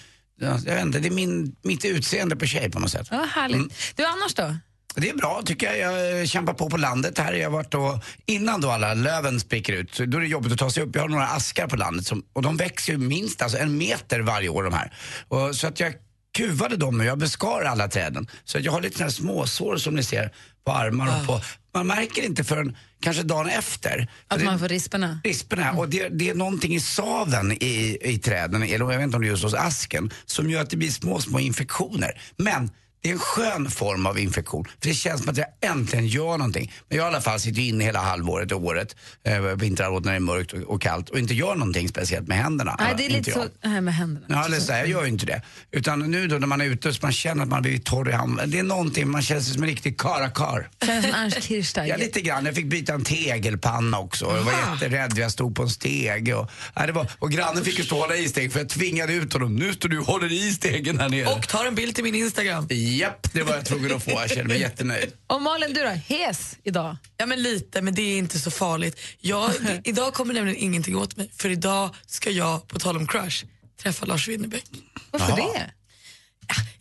jag 0.46 0.74
vet 0.74 0.82
inte, 0.82 0.98
det 0.98 1.08
är 1.08 1.12
min, 1.12 1.56
mitt 1.62 1.84
utseende 1.84 2.36
på 2.36 2.46
tjej 2.46 2.70
på 2.70 2.78
något 2.78 2.90
sätt. 2.90 3.08
Ja, 3.10 3.26
härligt. 3.34 3.56
Mm. 3.56 3.70
Du, 3.96 4.04
annars 4.04 4.34
då? 4.34 4.56
Det 4.94 5.10
är 5.10 5.14
bra 5.14 5.42
tycker 5.44 5.74
jag. 5.74 6.20
Jag 6.20 6.28
kämpar 6.28 6.54
på 6.54 6.70
på 6.70 6.76
landet 6.76 7.18
här. 7.18 7.32
Jag 7.32 7.50
har 7.50 7.56
varit 7.56 7.74
och, 7.74 8.04
innan 8.26 8.60
då 8.60 8.70
alla 8.70 8.94
löven 8.94 9.40
spricker 9.40 9.72
ut, 9.72 9.98
då 9.98 10.18
är 10.18 10.20
det 10.20 10.26
jobbigt 10.26 10.52
att 10.52 10.58
ta 10.58 10.70
sig 10.70 10.82
upp. 10.82 10.94
Jag 10.94 11.02
har 11.02 11.08
några 11.08 11.26
askar 11.26 11.66
på 11.66 11.76
landet 11.76 12.06
som, 12.06 12.24
och 12.32 12.42
de 12.42 12.56
växer 12.56 12.92
ju 12.92 12.98
minst 12.98 13.42
alltså 13.42 13.58
en 13.58 13.78
meter 13.78 14.20
varje 14.20 14.48
år 14.48 14.62
de 14.62 14.72
här. 14.72 14.92
Och, 15.28 15.56
så 15.56 15.66
att 15.66 15.80
jag 15.80 15.94
kuvade 16.32 16.76
dem 16.76 16.98
nu, 16.98 17.04
jag 17.04 17.18
beskar 17.18 17.62
alla 17.64 17.88
träden. 17.88 18.26
Så 18.44 18.58
jag 18.58 18.72
har 18.72 18.80
lite 18.80 19.02
här 19.02 19.10
småsår 19.10 19.76
som 19.76 19.94
ni 19.94 20.02
ser 20.02 20.32
på 20.66 20.72
armar 20.72 21.20
och 21.20 21.26
på. 21.26 21.40
Man 21.74 21.86
märker 21.86 22.22
inte 22.22 22.44
förrän 22.44 22.76
kanske 23.00 23.22
dagen 23.22 23.48
efter. 23.48 24.08
Att 24.28 24.38
det- 24.38 24.44
man 24.44 24.58
får 24.58 24.68
risperna? 24.68 25.20
risperna. 25.24 25.72
Och 25.72 25.88
det, 25.88 26.08
det 26.08 26.30
är 26.30 26.34
någonting 26.34 26.74
i 26.74 26.80
saven 26.80 27.52
i, 27.52 27.98
i 28.02 28.18
träden, 28.18 28.62
eller 28.62 28.72
jag 28.78 28.86
vet 28.86 29.00
inte 29.02 29.16
om 29.16 29.22
det 29.22 29.28
är 29.28 29.30
just 29.30 29.42
hos 29.44 29.54
asken, 29.54 30.10
som 30.26 30.50
gör 30.50 30.62
att 30.62 30.70
det 30.70 30.76
blir 30.76 30.90
små, 30.90 31.20
små 31.20 31.38
infektioner. 31.40 32.20
Men 32.36 32.70
det 33.02 33.08
är 33.08 33.12
en 33.12 33.18
skön 33.18 33.70
form 33.70 34.06
av 34.06 34.18
infektion. 34.18 34.64
För 34.64 34.88
det 34.88 34.94
känns 34.94 35.20
som 35.20 35.30
att 35.30 35.36
jag 35.36 35.46
äntligen 35.60 36.06
gör 36.06 36.38
någonting. 36.38 36.72
Men 36.88 36.98
jag 36.98 37.04
i 37.04 37.08
alla 37.08 37.20
fall 37.20 37.40
sitter 37.40 37.62
inne 37.62 37.84
hela 37.84 38.00
halvåret 38.00 38.52
och 38.52 38.64
året, 38.64 38.96
eh, 39.24 39.40
vinterhalvåret 39.40 40.04
när 40.04 40.12
det 40.12 40.18
är 40.18 40.20
mörkt 40.20 40.52
och, 40.52 40.60
och 40.60 40.82
kallt 40.82 41.08
och 41.08 41.18
inte 41.18 41.34
gör 41.34 41.54
någonting 41.54 41.88
speciellt 41.88 42.28
med 42.28 42.38
händerna. 42.38 42.76
Nej, 42.78 42.94
det 42.96 43.06
är 43.06 43.10
lite 43.10 43.30
jag. 43.30 43.48
så 43.62 43.68
här 43.68 43.80
med 43.80 43.94
händerna. 43.94 44.26
Ja, 44.28 44.44
eller 44.44 44.60
så 44.60 44.72
jag 44.72 44.88
gör 44.88 45.02
ju 45.02 45.08
inte 45.08 45.26
det. 45.26 45.42
Utan 45.70 46.10
nu 46.10 46.28
då 46.28 46.38
när 46.38 46.46
man 46.46 46.60
är 46.60 46.64
ute 46.64 46.92
så 46.92 46.98
man 47.02 47.12
känner 47.12 47.42
att 47.42 47.48
man 47.48 47.62
blir 47.62 47.78
torr 47.78 48.08
i 48.08 48.12
handen. 48.12 48.50
Det 48.50 48.58
är 48.58 48.62
någonting, 48.62 49.10
man 49.10 49.22
känner 49.22 49.40
sig 49.40 49.54
som 49.54 49.62
en 49.62 49.68
riktig 49.68 50.00
karakar. 50.00 50.68
Känns 50.86 51.04
som 51.04 51.14
Ernst 51.14 51.42
Kirchsteiger. 51.48 51.90
Ja, 51.90 51.96
lite 51.96 52.20
grann. 52.20 52.46
Jag 52.46 52.54
fick 52.54 52.66
byta 52.66 52.94
en 52.94 53.04
tegelpanna 53.04 53.98
också. 53.98 54.24
Jag 54.36 54.42
var 54.42 54.52
jätterädd. 54.52 55.18
Jag 55.18 55.32
stod 55.32 55.56
på 55.56 55.62
en 55.62 55.70
steg. 55.70 56.34
Och, 56.36 56.50
nej, 56.76 56.86
det 56.86 56.92
var, 56.92 57.06
och 57.18 57.30
grannen 57.30 57.64
fick 57.64 57.78
ju 57.78 57.84
stå 57.84 57.96
och 57.96 58.02
hålla 58.02 58.16
i 58.16 58.28
steg 58.28 58.52
för 58.52 58.60
jag 58.60 58.68
tvingade 58.68 59.12
ut 59.12 59.32
honom. 59.32 59.56
Nu 59.56 59.72
står 59.72 59.88
du 59.88 59.98
och 59.98 60.06
håller 60.06 60.32
i 60.32 60.52
stegen 60.52 61.00
här 61.00 61.08
nere. 61.08 61.26
Och 61.26 61.48
tar 61.48 61.64
en 61.66 61.74
bild 61.74 61.94
till 61.94 62.04
min 62.04 62.14
Instagram. 62.14 62.66
Japp, 62.96 63.32
det 63.32 63.42
var 63.42 63.54
jag 63.54 63.64
tvungen 63.64 63.96
att 63.96 64.04
få. 64.04 64.10
Jag 64.10 64.30
känner 64.30 64.44
mig 64.44 64.60
jättenöjd. 64.68 65.12
Och 65.26 65.42
Malin, 65.42 65.74
du 65.74 65.82
då? 65.82 65.88
Hes 65.88 66.56
idag? 66.64 66.96
Ja 67.16 67.26
men 67.26 67.42
lite, 67.42 67.82
men 67.82 67.94
det 67.94 68.02
är 68.02 68.18
inte 68.18 68.38
så 68.38 68.50
farligt. 68.50 69.00
Jag, 69.20 69.50
det, 69.60 69.80
idag 69.88 70.14
kommer 70.14 70.34
nämligen 70.34 70.58
ingenting 70.58 70.96
åt 70.96 71.16
mig, 71.16 71.30
för 71.36 71.50
idag 71.50 71.94
ska 72.06 72.30
jag, 72.30 72.68
på 72.68 72.78
tal 72.78 72.96
om 72.96 73.06
crush, 73.06 73.44
träffa 73.82 74.06
Lars 74.06 74.28
Winnerbäck. 74.28 74.64
Varför 75.10 75.38
Jaha. 75.38 75.52
det? 75.52 75.70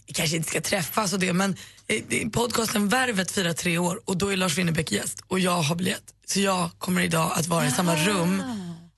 Vi 0.08 0.14
kanske 0.14 0.36
inte 0.36 0.50
ska 0.50 0.62
träffas 0.62 1.14
och 1.14 1.20
det, 1.20 1.34
men 1.34 1.56
eh, 1.88 2.30
podcasten 2.30 2.90
Värvet 2.90 3.32
firar 3.32 3.54
tre 3.54 3.78
år 3.78 4.02
och 4.06 4.18
då 4.18 4.34
är 4.34 4.38
Lars 4.38 4.58
Winnerbäck 4.58 4.92
gäst 4.92 5.24
och 5.28 5.40
jag 5.40 5.62
har 5.62 5.76
biljett. 5.76 6.04
Så 6.26 6.40
jag 6.40 6.70
kommer 6.78 7.02
idag 7.02 7.32
att 7.36 7.48
vara 7.48 7.68
i 7.68 7.72
samma 7.72 7.96
rum. 7.96 8.44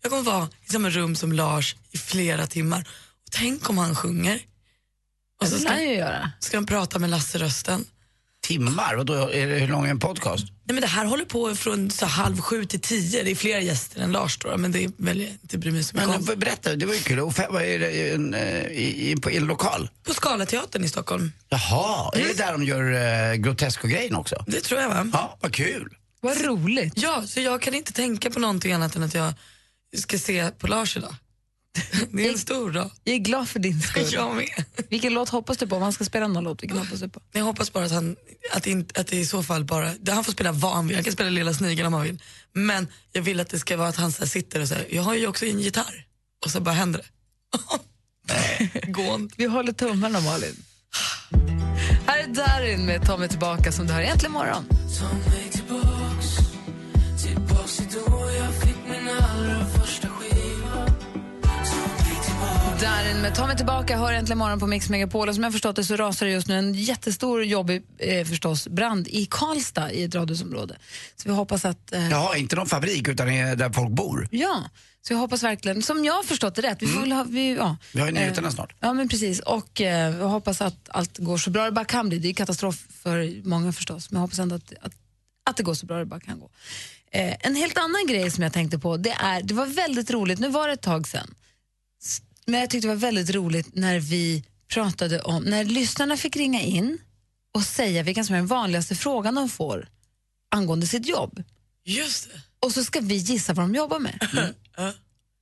Jag 0.01 0.12
kommer 0.12 0.24
vara 0.24 0.50
i 0.67 0.72
samma 0.72 0.89
rum 0.89 1.15
som 1.15 1.34
Lars 1.34 1.75
i 1.91 1.98
flera 1.98 2.48
timmar. 2.48 2.79
Och 3.25 3.32
tänk 3.32 3.70
om 3.70 3.77
han 3.77 3.96
sjunger. 3.96 4.39
Och 5.43 5.50
så 5.50 5.59
ska, 5.59 5.69
han 5.69 5.83
ju 5.83 5.95
göra. 5.95 6.31
ska 6.39 6.57
han 6.57 6.65
prata 6.65 7.00
med 7.00 7.09
Lasse-rösten. 7.09 7.85
Timmar? 8.43 8.95
Och 8.97 9.05
då 9.05 9.13
är 9.13 9.47
det, 9.47 9.59
hur 9.59 9.67
lång 9.67 9.85
är 9.85 9.89
en 9.89 10.00
podcast? 10.00 10.45
Nej, 10.50 10.73
men 10.73 10.81
det 10.81 10.88
här 10.88 11.05
håller 11.05 11.25
på 11.25 11.55
från 11.55 11.91
så 11.91 12.05
halv 12.05 12.41
sju 12.41 12.65
till 12.65 12.79
tio. 12.79 13.23
Det 13.23 13.31
är 13.31 13.35
fler 13.35 13.59
gäster 13.59 14.01
än 14.01 14.12
Lars 14.12 14.38
då, 14.38 14.57
men 14.57 14.71
det 14.71 14.91
väljer 14.97 15.27
inte 15.29 15.57
bry 15.57 15.71
mig 15.71 15.83
så 15.83 15.95
mycket 15.95 16.09
Men 16.09 16.17
om. 16.19 16.29
eh, 16.29 16.35
berätta, 16.35 16.75
det 16.75 16.85
var 16.85 16.93
ju 16.93 17.00
kul. 17.00 17.19
Och 17.19 17.33
vad 17.50 17.62
är 17.62 17.79
det, 17.79 18.12
en, 18.12 18.33
eh, 18.33 18.65
i, 18.65 19.12
i, 19.12 19.15
på 19.15 19.29
en 19.29 19.45
lokal? 19.45 19.89
På 20.03 20.13
Scalateatern 20.13 20.83
i 20.83 20.88
Stockholm. 20.88 21.31
Jaha, 21.50 22.12
är 22.13 22.27
det 22.27 22.38
där 22.38 22.51
de 22.51 22.63
gör 22.63 22.83
uh, 23.31 23.35
Grotesco-grejen 23.35 24.15
också? 24.15 24.43
Det 24.47 24.62
tror 24.62 24.81
jag 24.81 24.89
va? 24.89 25.07
Ja, 25.13 25.38
vad 25.41 25.53
kul. 25.53 25.95
Vad 26.21 26.41
roligt. 26.41 26.93
Ja, 26.95 27.23
så 27.27 27.39
jag 27.39 27.62
kan 27.62 27.73
inte 27.73 27.93
tänka 27.93 28.29
på 28.29 28.39
någonting 28.39 28.73
annat 28.73 28.95
än 28.95 29.03
att 29.03 29.13
jag 29.13 29.33
ska 29.97 30.17
se 30.19 30.50
på 30.51 30.67
Lars 30.67 30.97
idag. 30.97 31.15
Det 32.11 32.27
är 32.27 32.31
en 32.31 32.37
stor 32.37 32.71
dag. 32.71 32.91
Jag 33.03 33.15
är 33.15 33.19
glad 33.19 33.49
för 33.49 33.59
din 33.59 33.81
skull. 33.81 34.07
Jag 34.11 34.35
med. 34.35 34.63
Vilken 34.89 35.13
låt 35.13 35.29
hoppas 35.29 35.57
du 35.57 35.67
på? 35.67 35.75
Om 35.75 35.81
han 35.81 35.93
ska 35.93 36.03
spela 36.03 36.27
någon 36.27 36.43
låt, 36.43 36.63
vilken 36.63 36.77
hoppas 36.77 36.99
du 36.99 37.09
på? 37.09 37.21
Jag 37.31 37.43
hoppas 37.43 37.73
bara 37.73 37.85
att, 37.85 37.91
han, 37.91 38.15
att, 38.51 38.63
det, 38.63 38.69
inte- 38.69 39.01
att 39.01 39.07
det 39.07 39.17
i 39.17 39.25
så 39.25 39.43
fall 39.43 39.63
bara, 39.65 39.91
han 40.09 40.23
får 40.23 40.31
spela 40.31 40.51
vad 40.51 40.73
han 40.73 40.87
vill, 40.87 40.95
han 40.97 41.03
kan 41.03 41.13
spela 41.13 41.29
Lilla 41.29 41.53
Snigeln 41.53 41.87
om 41.87 41.93
han 41.93 42.03
vill. 42.03 42.21
Men 42.53 42.87
jag 43.11 43.21
vill 43.21 43.39
att 43.39 43.49
det 43.49 43.59
ska 43.59 43.77
vara 43.77 43.87
att 43.87 43.95
han 43.95 44.11
så 44.11 44.19
här 44.19 44.27
sitter 44.29 44.61
och 44.61 44.67
säger, 44.67 44.95
jag 44.95 45.03
har 45.03 45.15
ju 45.15 45.27
också 45.27 45.45
en 45.45 45.59
gitarr. 45.59 46.05
Och 46.45 46.51
så 46.51 46.59
bara 46.61 46.75
händer 46.75 46.99
det. 46.99 47.05
Gå 48.91 49.15
inte. 49.15 49.35
Vi 49.37 49.45
håller 49.45 49.73
tummarna 49.73 50.21
Malin. 50.21 50.63
Darin 52.27 52.85
med 52.85 53.05
Ta 53.05 53.17
mig 53.17 53.29
tillbaka 53.29 53.71
som 53.71 53.87
du 53.87 53.93
hör 53.93 54.01
äntligen 54.01 54.31
morgon. 54.31 54.65
Darin 62.93 63.21
med 63.21 63.35
Ta 63.35 63.47
mig 63.47 63.57
tillbaka 63.57 63.97
hör 63.97 64.13
äntligen 64.13 64.38
morgon 64.38 64.59
på 64.59 64.67
Mix 64.67 64.89
Megapol. 64.89 65.29
Och 65.29 65.35
som 65.35 65.43
jag 65.43 65.53
förstått 65.53 65.75
det 65.75 65.83
så 65.83 65.95
rasar 65.95 66.25
det 66.25 66.31
just 66.31 66.47
nu 66.47 66.57
en 66.57 66.73
jättestor 66.73 67.43
jobbig 67.43 67.83
eh, 67.97 68.25
förstås, 68.25 68.67
brand 68.67 69.07
i 69.07 69.25
Karlstad 69.25 69.91
i 69.91 70.03
ett 70.03 70.15
radhusområde. 70.15 70.77
Så 71.15 71.29
vi 71.29 71.35
hoppas 71.35 71.65
att... 71.65 71.93
Eh, 71.93 72.09
Ja, 72.09 72.35
inte 72.35 72.55
någon 72.55 72.67
fabrik 72.67 73.07
utan 73.07 73.29
är 73.29 73.55
där 73.55 73.69
folk 73.69 73.89
bor. 73.89 74.27
Ja, 74.31 74.63
så 75.01 75.13
jag 75.13 75.17
hoppas 75.17 75.43
verkligen, 75.43 75.81
som 75.81 76.05
jag 76.05 76.13
har 76.13 76.23
förstått 76.23 76.55
det 76.55 76.62
rätt, 76.62 76.81
vi 76.81 76.88
får 76.88 77.00
väl 77.01 77.12
ha, 77.12 77.23
vi, 77.23 77.55
ja. 77.55 77.77
Vi 77.93 78.00
har 78.00 78.07
ju 78.07 78.13
nyheterna 78.13 78.47
Eh, 78.47 78.53
snart. 78.53 78.75
Ja 78.79 78.93
men 78.93 79.09
precis, 79.09 79.39
och 79.39 79.81
eh, 79.81 80.17
jag 80.17 80.27
hoppas 80.27 80.62
att 80.62 80.89
allt 80.89 81.17
går 81.17 81.38
så 81.38 81.50
bra 81.50 81.65
det 81.65 81.71
bara 81.71 81.85
kan 81.85 82.09
bli. 82.09 82.19
Det 82.19 82.29
är 82.29 82.33
katastrof 82.33 82.85
för 83.03 83.47
många 83.47 83.73
förstås, 83.73 84.12
men 84.12 84.17
jag 84.17 84.21
hoppas 84.21 84.39
ändå 84.39 84.55
att, 84.55 84.73
att, 84.81 84.93
att 85.50 85.57
det 85.57 85.63
går 85.63 85.73
så 85.73 85.85
bra 85.85 85.97
det 85.97 86.05
bara 86.05 86.19
kan 86.19 86.39
gå. 86.39 86.50
Eh, 87.12 87.35
en 87.39 87.55
helt 87.55 87.77
annan 87.77 88.07
grej 88.07 88.31
som 88.31 88.43
jag 88.43 88.53
tänkte 88.53 88.79
på, 88.79 88.97
det 88.97 89.12
är, 89.19 89.41
det 89.41 89.53
var 89.53 89.65
väldigt 89.65 90.12
roligt, 90.12 90.39
nu 90.39 90.50
var 90.50 90.67
det 90.67 90.73
ett 90.73 90.81
tag 90.81 91.07
sedan, 91.07 91.35
men 92.45 92.59
jag 92.59 92.69
tyckte 92.69 92.88
det 92.88 92.93
var 92.93 93.01
väldigt 93.01 93.29
roligt 93.29 93.75
när 93.75 94.00
vi 94.00 94.43
pratade 94.73 95.21
om, 95.21 95.43
när 95.43 95.63
lyssnarna 95.63 96.17
fick 96.17 96.35
ringa 96.35 96.62
in 96.62 96.97
och 97.53 97.63
säga 97.63 98.03
vilken 98.03 98.25
som 98.25 98.35
är 98.35 98.39
den 98.39 98.47
vanligaste 98.47 98.95
frågan 98.95 99.35
de 99.35 99.50
får 99.50 99.88
angående 100.51 100.88
sitt 100.88 101.07
jobb. 101.07 101.43
Just 101.85 102.31
det. 102.31 102.41
Och 102.59 102.71
så 102.71 102.83
ska 102.83 103.00
vi 103.00 103.15
gissa 103.15 103.53
vad 103.53 103.63
de 103.63 103.75
jobbar 103.75 104.00
med. 104.00 104.19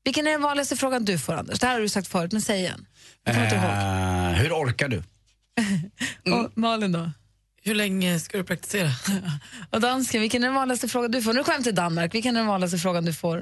Vilken 0.03 0.27
är 0.27 0.31
den 0.31 0.41
vanligaste 0.41 0.75
frågan 0.75 1.05
du 1.05 1.19
får, 1.19 1.33
Anders? 1.33 1.59
Det 1.59 1.67
här 1.67 1.73
har 1.73 1.81
du 1.81 1.89
sagt 1.89 2.07
förut, 2.07 2.31
men 2.31 2.41
säg 2.41 2.59
igen. 2.59 2.85
Jag 3.23 3.35
kommer 3.35 3.45
inte 3.45 3.55
ihåg. 3.55 3.65
Eh, 3.65 4.43
hur 4.43 4.53
orkar 4.53 4.87
du? 4.87 5.03
Och 6.31 6.57
Malin 6.57 6.91
då? 6.91 7.11
Hur 7.63 7.75
länge 7.75 8.19
ska 8.19 8.37
du 8.37 8.43
praktisera? 8.43 8.91
Och 9.69 9.81
dansken, 9.81 10.21
vilken 10.21 10.43
är 10.43 10.47
den 10.47 10.55
vanligaste 10.55 10.87
frågan 10.87 11.11
du 11.11 11.21
får? 11.21 11.33
Nu 11.33 11.43
kommer 11.43 11.57
jag 11.57 11.63
till 11.63 11.75
Danmark. 11.75 12.13
Vilken 12.13 12.35
är 12.35 12.39
den 12.39 12.47
vanligaste 12.47 12.77
frågan 12.77 13.05
du 13.05 13.13
får? 13.13 13.37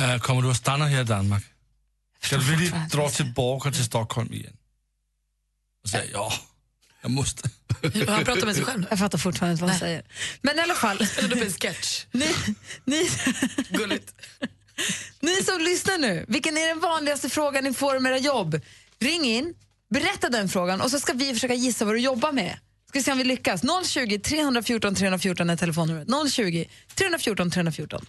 Uh, 0.00 0.18
kommer 0.18 0.42
du 0.42 0.50
att 0.50 0.56
stanna 0.56 0.86
här 0.86 1.00
i 1.00 1.04
Danmark? 1.04 1.44
Ska 2.26 2.36
du 2.36 2.42
fortfarande 2.42 2.72
dra 2.90 3.10
tillbaka 3.10 3.70
till 3.70 3.84
Stockholm 3.84 4.32
igen? 4.32 4.56
Och 5.84 5.88
säger 5.90 6.12
ja, 6.12 6.32
jag 7.02 7.10
måste. 7.10 7.50
Han 8.08 8.24
pratar 8.24 8.46
med 8.46 8.54
sig 8.54 8.64
själv. 8.64 8.86
Jag 8.90 8.98
fattar 8.98 9.18
fortfarande 9.18 9.52
inte 9.52 9.62
vad 9.62 9.70
han 9.70 9.80
säger. 9.80 10.04
Men 10.40 10.58
i 10.58 10.60
alla 10.60 10.74
fall, 10.74 10.96
Eller 11.18 11.28
du 11.28 11.36
en 11.36 11.52
sketch. 11.52 12.04
ni, 12.12 12.34
ni, 12.84 13.10
Gulligt. 13.68 14.12
ni 15.20 15.42
som 15.42 15.60
lyssnar 15.60 15.98
nu, 15.98 16.24
vilken 16.28 16.56
är 16.56 16.68
den 16.68 16.80
vanligaste 16.80 17.28
frågan 17.28 17.64
ni 17.64 17.74
får 17.74 17.96
om 17.96 18.06
era 18.06 18.18
jobb? 18.18 18.60
Ring 19.00 19.24
in, 19.24 19.54
berätta 19.90 20.28
den 20.28 20.48
frågan 20.48 20.80
och 20.80 20.90
så 20.90 21.00
ska 21.00 21.12
vi 21.12 21.34
försöka 21.34 21.54
gissa 21.54 21.84
vad 21.84 21.94
du 21.94 22.00
jobbar 22.00 22.32
med. 22.32 22.58
Ska 22.88 22.98
vi 22.98 23.02
se 23.02 23.12
om 23.12 23.18
vi 23.18 23.24
lyckas. 23.24 23.62
020 23.86 24.18
314 24.18 24.94
314 24.94 25.50
är 25.50 25.56
telefonnumret. 25.56 26.08
020 26.32 26.68
314 26.94 27.50
314. 27.50 28.06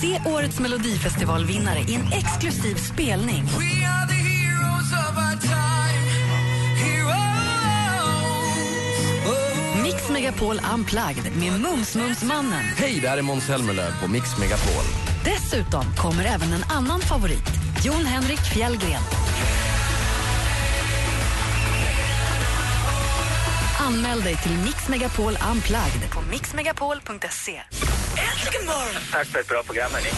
Se 0.00 0.20
årets 0.26 0.60
Melodifestivalvinnare 0.60 1.78
i 1.78 1.94
en 1.94 2.12
exklusiv 2.12 2.74
spelning. 2.74 3.44
We 3.44 3.86
are 3.86 4.08
the 4.08 4.14
heroes 4.14 4.92
of 4.92 5.18
our 5.18 5.40
time. 5.40 6.06
Heroes. 6.76 7.20
Mix 9.82 10.08
Megapol 10.08 10.60
Unplugged 10.74 11.36
med 11.36 11.52
Mums-Mums-mannen. 11.60 12.64
Hej, 12.76 12.98
det 13.02 13.08
här 13.08 13.18
är 13.18 13.22
Måns 13.22 13.44
Zelmerlöw 13.46 13.92
på 14.02 14.08
Mix 14.08 14.38
Megapol. 14.38 14.84
Dessutom 15.24 15.84
kommer 15.96 16.24
även 16.24 16.52
en 16.52 16.64
annan 16.70 17.00
favorit, 17.00 17.44
Jon 17.84 18.06
Henrik 18.06 18.40
Fjällgren. 18.40 19.02
Anmäl 23.90 24.20
dig 24.22 24.36
till 24.36 24.56
Mix 24.66 24.88
Megapol 24.88 25.34
Unplugged 25.52 26.02
på 26.14 26.20
mixmegapol.se. 26.30 27.56
Äntligen 28.28 28.64
morgon! 28.66 29.02
Tack 29.12 29.26
för 29.26 29.38
ett 29.40 29.48
bra 29.48 29.62
program, 29.62 29.90
hörni. 29.92 30.12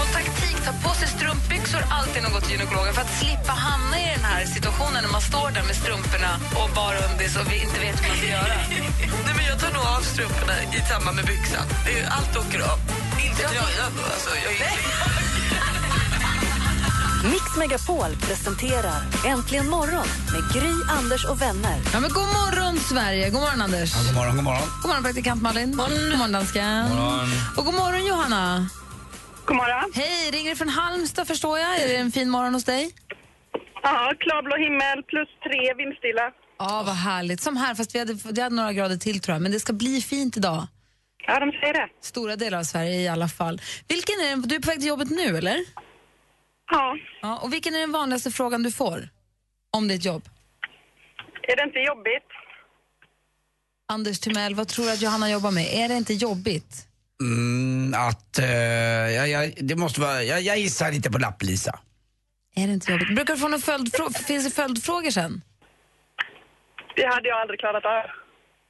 Och 0.00 0.08
taktik, 0.18 0.56
ta 0.66 0.72
på 0.88 0.94
sig 0.94 1.08
strumpbyxor 1.16 1.82
alltid 1.96 2.22
när 2.22 2.22
man 2.22 2.32
går 2.32 2.40
till 2.40 2.50
gynekologen 2.50 2.94
för 2.94 3.02
att 3.06 3.14
slippa 3.20 3.52
hamna 3.66 3.96
i 4.04 4.06
den 4.16 4.24
här 4.24 4.44
situationen 4.56 5.00
när 5.04 5.12
man 5.18 5.24
står 5.30 5.48
där 5.56 5.64
med 5.70 5.76
strumporna 5.82 6.32
och 6.60 6.70
bara 6.80 6.98
undis 7.08 7.32
och 7.40 7.46
vi 7.52 7.56
inte 7.66 7.78
vet 7.84 7.96
hur 8.00 8.08
man 8.08 8.16
ska 8.22 8.28
göra. 8.38 8.56
Nej, 9.26 9.34
men 9.36 9.44
jag 9.50 9.56
tar 9.62 9.72
nog 9.76 9.84
av 9.96 10.02
strumporna 10.12 10.54
i 10.76 10.80
samband 10.90 11.16
med 11.18 11.26
byxan. 11.30 11.66
Det 11.86 11.92
är, 12.00 12.04
allt 12.16 12.32
åker 12.42 12.60
av. 12.72 12.78
Inte 13.26 13.42
tröjan 13.52 13.92
då. 13.98 14.04
Alltså, 14.14 14.30
jag 14.44 14.52
är 14.52 15.21
Mix 17.24 17.56
Megapol 17.58 18.16
presenterar 18.20 19.00
Äntligen 19.26 19.68
morgon 19.68 20.06
med 20.32 20.42
Gry, 20.54 20.72
Anders 20.98 21.24
och 21.24 21.42
vänner. 21.42 21.76
Ja, 21.92 22.00
men 22.00 22.10
god 22.10 22.22
morgon, 22.40 22.76
Sverige! 22.78 23.30
God 23.30 23.40
morgon, 23.40 23.62
Anders. 23.62 24.06
God 24.06 24.14
morgon, 24.14 24.36
god 24.36 24.44
morgon. 24.44 24.62
God 24.82 24.88
morgon, 24.88 25.02
praktikant 25.02 25.42
Malin. 25.42 25.70
God 25.70 25.78
morgon, 26.18 26.32
dansken. 26.32 26.86
Och 27.56 27.64
god 27.64 27.74
morgon, 27.74 28.06
Johanna. 28.06 28.66
God 29.46 29.56
morgon. 29.56 29.92
Hej, 29.94 30.30
ringer 30.30 30.50
du 30.50 30.56
från 30.56 30.68
Halmstad 30.68 31.26
förstår 31.26 31.58
jag? 31.58 31.80
Är 31.82 31.88
det 31.88 31.96
en 31.96 32.12
fin 32.12 32.30
morgon 32.30 32.54
hos 32.54 32.64
dig? 32.64 32.90
Ja, 33.82 34.12
klarblå 34.18 34.56
himmel 34.56 35.02
plus 35.02 35.28
tre 35.44 35.74
vindstilla. 35.74 36.26
Ja, 36.58 36.82
vad 36.86 36.94
härligt. 36.96 37.40
Som 37.40 37.56
här, 37.56 37.74
fast 37.74 37.94
vi 37.94 37.98
hade, 37.98 38.14
vi 38.32 38.40
hade 38.40 38.56
några 38.56 38.72
grader 38.72 38.96
till 38.96 39.20
tror 39.20 39.34
jag. 39.34 39.42
Men 39.42 39.52
det 39.52 39.60
ska 39.60 39.72
bli 39.72 40.00
fint 40.00 40.36
idag. 40.36 40.66
Ja, 41.26 41.40
de 41.40 41.50
säger 41.52 41.72
det. 41.72 41.88
Stora 42.00 42.36
delar 42.36 42.58
av 42.58 42.62
Sverige 42.64 43.00
i 43.00 43.08
alla 43.08 43.28
fall. 43.28 43.60
Vilken 43.88 44.14
är 44.20 44.28
den, 44.28 44.42
du 44.42 44.54
är 44.54 44.60
på 44.60 44.66
väg 44.68 44.78
till 44.78 44.88
jobbet 44.88 45.10
nu, 45.10 45.36
eller? 45.38 45.58
Ja. 46.72 46.96
ja. 47.22 47.38
Och 47.42 47.52
vilken 47.52 47.74
är 47.74 47.80
den 47.80 47.92
vanligaste 47.92 48.30
frågan 48.30 48.62
du 48.62 48.70
får 48.70 49.08
om 49.70 49.88
ditt 49.88 50.04
jobb? 50.04 50.28
Är 51.42 51.56
det 51.56 51.62
inte 51.62 51.78
jobbigt? 51.78 52.28
Anders 53.88 54.20
Timell, 54.20 54.54
vad 54.54 54.68
tror 54.68 54.84
du 54.84 54.92
att 54.92 55.02
Johanna 55.02 55.30
jobbar 55.30 55.50
med? 55.50 55.66
Är 55.72 55.88
det 55.88 55.96
inte 55.96 56.14
jobbigt? 56.14 56.88
Mm, 57.20 57.94
att, 58.08 58.38
eh, 58.38 58.46
jag, 59.18 59.28
jag, 59.28 59.52
det 59.60 59.76
måste 59.76 60.00
vara, 60.00 60.22
jag, 60.22 60.40
jag 60.40 60.58
gissar 60.58 60.92
lite 60.92 61.10
på 61.10 61.18
Lapp-Lisa. 61.18 61.78
Är 62.54 62.66
det 62.66 62.72
inte 62.72 62.92
jobbigt? 62.92 63.14
Brukar 63.14 63.34
du 63.34 63.40
få 63.40 63.48
några 63.48 63.62
följdfrågor? 63.62 64.12
Finns 64.12 64.44
det 64.44 64.50
följdfrågor 64.50 65.10
sen? 65.10 65.42
Det 66.96 67.06
hade 67.06 67.28
jag 67.28 67.40
aldrig 67.40 67.60
klarat 67.60 67.84
av. 67.84 68.04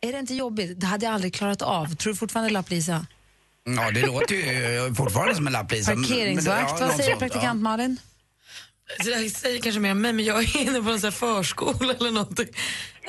Är 0.01 0.13
det 0.13 0.19
inte 0.19 0.35
jobbigt? 0.35 0.81
Det 0.81 0.87
hade 0.87 1.07
jag 1.07 1.15
aldrig 1.15 1.35
klarat 1.35 1.63
av. 1.63 1.87
Tror 1.95 2.13
du 2.13 2.17
fortfarande 2.17 2.51
Lapp-Lisa? 2.51 3.07
Ja, 3.65 3.91
det 3.91 4.07
låter 4.07 4.35
ju 4.35 4.95
fortfarande 4.95 5.35
som 5.35 5.47
en 5.47 5.53
Lapp-Lisa. 5.53 5.91
men- 5.95 6.01
men 6.01 6.11
det- 6.11 6.15
Parkeringsvakt, 6.17 6.71
ja, 6.71 6.77
vad 6.81 6.89
något 6.89 6.97
säger 6.97 7.11
sånt, 7.11 7.19
praktikant 7.21 7.63
Malin? 7.63 7.97
Så 9.03 9.09
det 9.11 9.15
här 9.17 9.29
säger 9.29 9.61
kanske 9.63 9.81
mer 9.81 9.91
om 9.93 10.01
mig, 10.01 10.13
men 10.13 10.25
jag 10.25 10.43
är 10.43 10.57
inne 10.61 10.83
på 10.83 10.91
en 10.91 11.01
sån 11.01 11.07
här 11.07 11.11
förskola 11.19 11.95
eller 11.95 12.11
någonting. 12.11 12.49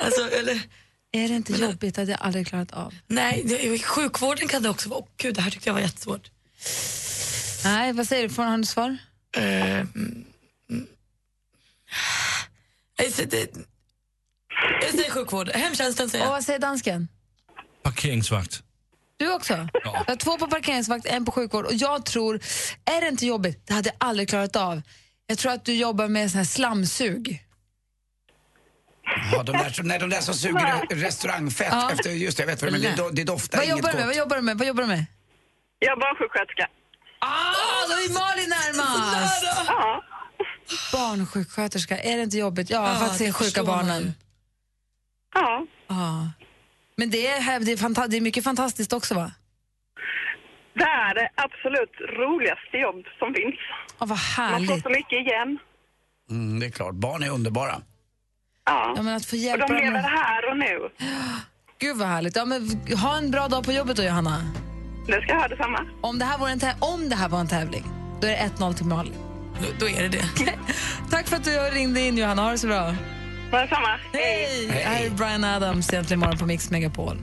Alltså, 0.00 0.30
eller, 0.30 0.60
Är 1.12 1.28
det 1.28 1.34
inte 1.34 1.52
jobbigt? 1.52 1.96
Hade 1.96 2.10
jag 2.10 2.20
aldrig 2.22 2.46
klarat 2.46 2.72
av. 2.72 2.94
nej, 3.06 3.42
det, 3.44 3.78
sjukvården 3.78 4.48
kan 4.48 4.62
det 4.62 4.68
också 4.68 4.88
vara. 4.88 5.00
Åh, 5.00 5.06
gud, 5.16 5.34
det 5.34 5.40
här 5.40 5.50
tyckte 5.50 5.68
jag 5.68 5.74
var 5.74 5.80
jättesvårt. 5.80 6.30
Nej, 7.64 7.92
vad 7.92 8.08
säger 8.08 8.28
du? 8.28 8.34
Får 8.34 8.42
han 8.42 8.64
svar? 8.66 8.96
Eh, 9.36 9.42
mm, 9.44 10.24
mm. 10.70 10.86
Alltså, 13.02 13.22
det, 13.26 13.56
jag 14.82 14.90
säger 14.90 15.10
sjukvård. 15.10 15.48
Hemtjänsten 15.48 16.10
säger 16.10 16.24
Och 16.24 16.28
jag. 16.28 16.32
vad 16.32 16.44
säger 16.44 16.58
dansken? 16.58 17.08
Parkeringsvakt. 17.82 18.62
Du 19.16 19.32
också? 19.32 19.68
Jag 19.84 19.90
har 19.90 20.16
två 20.16 20.38
på 20.38 20.46
parkeringsvakt, 20.46 21.06
en 21.06 21.24
på 21.24 21.32
sjukvård. 21.32 21.64
Och 21.64 21.74
jag 21.74 22.04
tror, 22.06 22.34
är 22.84 23.00
det 23.00 23.08
inte 23.08 23.26
jobbigt? 23.26 23.66
Det 23.66 23.74
hade 23.74 23.88
jag 23.88 23.96
aldrig 24.08 24.28
klarat 24.28 24.56
av. 24.56 24.82
Jag 25.26 25.38
tror 25.38 25.52
att 25.52 25.64
du 25.64 25.74
jobbar 25.74 26.08
med 26.08 26.30
sån 26.30 26.38
här 26.38 26.44
slamsug. 26.44 27.40
Ja, 29.32 29.42
de 29.42 29.52
där, 29.52 29.70
som- 29.70 29.88
nej, 29.88 29.98
de 29.98 30.10
där 30.10 30.20
som 30.20 30.34
suger 30.34 30.86
restaurangfett 30.96 31.68
Ja. 31.70 31.90
efter, 31.92 32.10
just 32.10 32.36
det, 32.36 32.42
jag 32.42 32.46
vet 32.46 32.62
vad 32.62 32.72
du 32.72 32.78
menar, 32.78 32.96
det, 32.96 33.02
do- 33.02 33.10
det 33.12 33.24
doftar 33.24 33.58
Vad 33.58 33.64
inget 33.66 33.76
jobbar 33.78 33.90
du 33.92 33.96
med? 33.96 34.06
gott. 34.06 34.08
Vad 34.08 34.16
jobbar 34.16 34.36
du 34.36 34.42
med? 34.42 34.58
Vad 34.58 34.66
jobbar 34.68 34.82
du 34.82 34.88
med? 34.88 35.04
Jag 35.78 35.92
är 35.92 35.96
barnsjuksköterska. 36.00 36.68
Ah, 37.18 37.88
då 37.88 37.94
är 37.94 38.12
Malin 38.14 38.48
närmast! 38.50 39.44
Ja. 39.66 40.02
Barnsjuksköterska, 40.92 41.98
är 41.98 42.16
det 42.16 42.22
inte 42.22 42.36
jobbigt? 42.38 42.70
Ja, 42.70 42.88
Ja, 42.92 42.98
för 42.98 43.06
att 43.06 43.16
se 43.18 43.26
det 43.26 43.32
sjuka 43.32 43.62
man 43.62 43.76
ju. 43.76 43.76
barnen. 43.92 44.14
Ja. 45.34 45.66
Ja. 45.88 46.30
Men 46.96 47.10
det 47.10 47.26
är, 47.26 47.60
det, 47.60 47.72
är 47.72 47.76
fanta- 47.76 48.06
det 48.08 48.16
är 48.16 48.20
mycket 48.20 48.44
fantastiskt 48.44 48.92
också, 48.92 49.14
va? 49.14 49.32
Det 50.74 50.84
är 50.84 51.14
det 51.14 51.28
absolut 51.34 51.92
roligaste 52.18 52.76
jobb 52.76 53.04
som 53.18 53.34
finns. 53.34 53.54
Ja, 53.98 54.06
vad 54.06 54.08
Man 54.08 54.18
får 54.18 54.42
härligt. 54.42 54.82
så 54.82 54.88
mycket 54.90 55.12
igen. 55.26 55.58
Mm, 56.30 56.60
det 56.60 56.66
är 56.66 56.70
klart, 56.70 56.94
barn 56.94 57.22
är 57.22 57.30
underbara. 57.30 57.74
Ja. 58.64 58.92
Ja, 58.96 59.02
men 59.02 59.16
att 59.16 59.26
få 59.26 59.36
Och 59.36 59.58
de 59.58 59.74
lever 59.74 59.92
dem. 59.92 60.02
här 60.04 60.50
och 60.50 60.56
nu. 60.56 60.88
Gud 61.78 61.96
vad 61.96 62.08
härligt. 62.08 62.36
Ja, 62.36 62.44
men 62.44 62.68
ha 63.02 63.18
en 63.18 63.30
bra 63.30 63.48
dag 63.48 63.64
på 63.64 63.72
jobbet 63.72 63.96
då, 63.96 64.02
Johanna. 64.02 64.36
Det 65.06 65.22
ska 65.22 65.32
jag 65.32 65.40
ha 65.40 65.48
detsamma. 65.48 65.80
Om 66.00 66.18
det 66.18 66.24
här, 66.24 66.38
vore 66.38 66.50
en 66.50 66.60
om 66.80 67.08
det 67.08 67.16
här 67.16 67.28
var 67.28 67.40
en 67.40 67.48
tävling, 67.48 67.84
då 68.20 68.26
är 68.26 68.30
det 68.30 68.50
1-0 68.58 68.74
till 68.74 68.86
Malin. 68.86 69.14
Då, 69.60 69.66
då 69.80 69.88
är 69.88 70.02
det 70.02 70.08
det. 70.08 70.24
Tack 71.10 71.28
för 71.28 71.36
att 71.36 71.44
du 71.44 71.50
ringde 71.50 72.00
in, 72.00 72.18
Johanna. 72.18 72.42
Ha 72.42 72.50
det 72.50 72.58
så 72.58 72.66
bra. 72.66 72.94
Detsamma. 73.54 73.98
Hej! 74.12 74.68
Hej. 74.70 74.82
Här 74.82 75.06
är 75.06 75.10
Brian 75.10 75.44
Adams, 75.44 75.92
Äntligen 75.92 76.20
morgon 76.20 76.38
på 76.38 76.46
Mix 76.46 76.70
Megapol. 76.70 77.18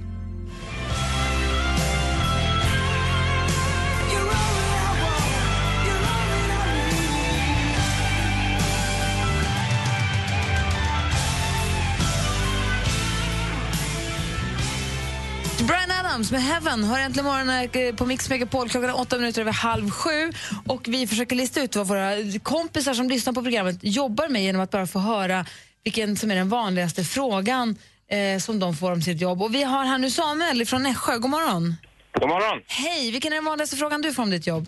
Brian 15.68 15.92
Adams 16.06 16.32
med 16.32 16.42
Heaven 16.42 16.84
har 16.84 17.00
äntligen 17.00 17.26
morgon 17.26 17.50
eh, 17.50 17.96
på 17.96 18.06
Mix 18.06 18.30
Megapol. 18.30 18.70
Klockan 18.70 18.92
åtta 18.92 19.18
minuter 19.18 19.42
över 19.42 19.52
halv 19.52 19.90
sju. 19.90 20.32
Och 20.68 20.82
vi 20.88 21.08
försöker 21.08 21.36
lista 21.36 21.62
ut 21.62 21.76
vad 21.76 21.88
våra 21.88 22.40
kompisar 22.44 22.94
som 22.94 23.10
lyssnar 23.10 23.34
på 23.34 23.42
programmet 23.42 23.78
jobbar 23.82 24.28
med 24.28 24.44
genom 24.44 24.62
att 24.62 24.72
bara 24.72 24.88
få 24.88 25.00
höra 25.00 25.46
vilken 25.84 26.16
som 26.16 26.32
är 26.32 26.36
den 26.36 26.50
vanligaste 26.50 27.04
frågan 27.04 27.76
eh, 28.08 28.40
som 28.40 28.60
de 28.60 28.76
får 28.76 28.92
om 28.92 29.02
sitt 29.02 29.22
jobb. 29.22 29.42
Och 29.42 29.56
vi 29.56 29.64
har 29.64 29.86
här 29.86 29.98
nu 29.98 30.10
Samuel 30.10 30.66
från 30.66 30.84
Nässjö. 30.84 31.18
God 31.18 31.30
morgon. 31.32 31.76
God 32.20 32.30
morgon. 32.30 32.62
Hej, 32.68 33.12
vilken 33.12 33.32
är 33.32 33.36
den 33.36 33.46
vanligaste 33.46 33.76
frågan 33.76 34.02
du 34.02 34.14
får 34.14 34.24
om 34.24 34.30
ditt 34.30 34.48
jobb? 34.48 34.68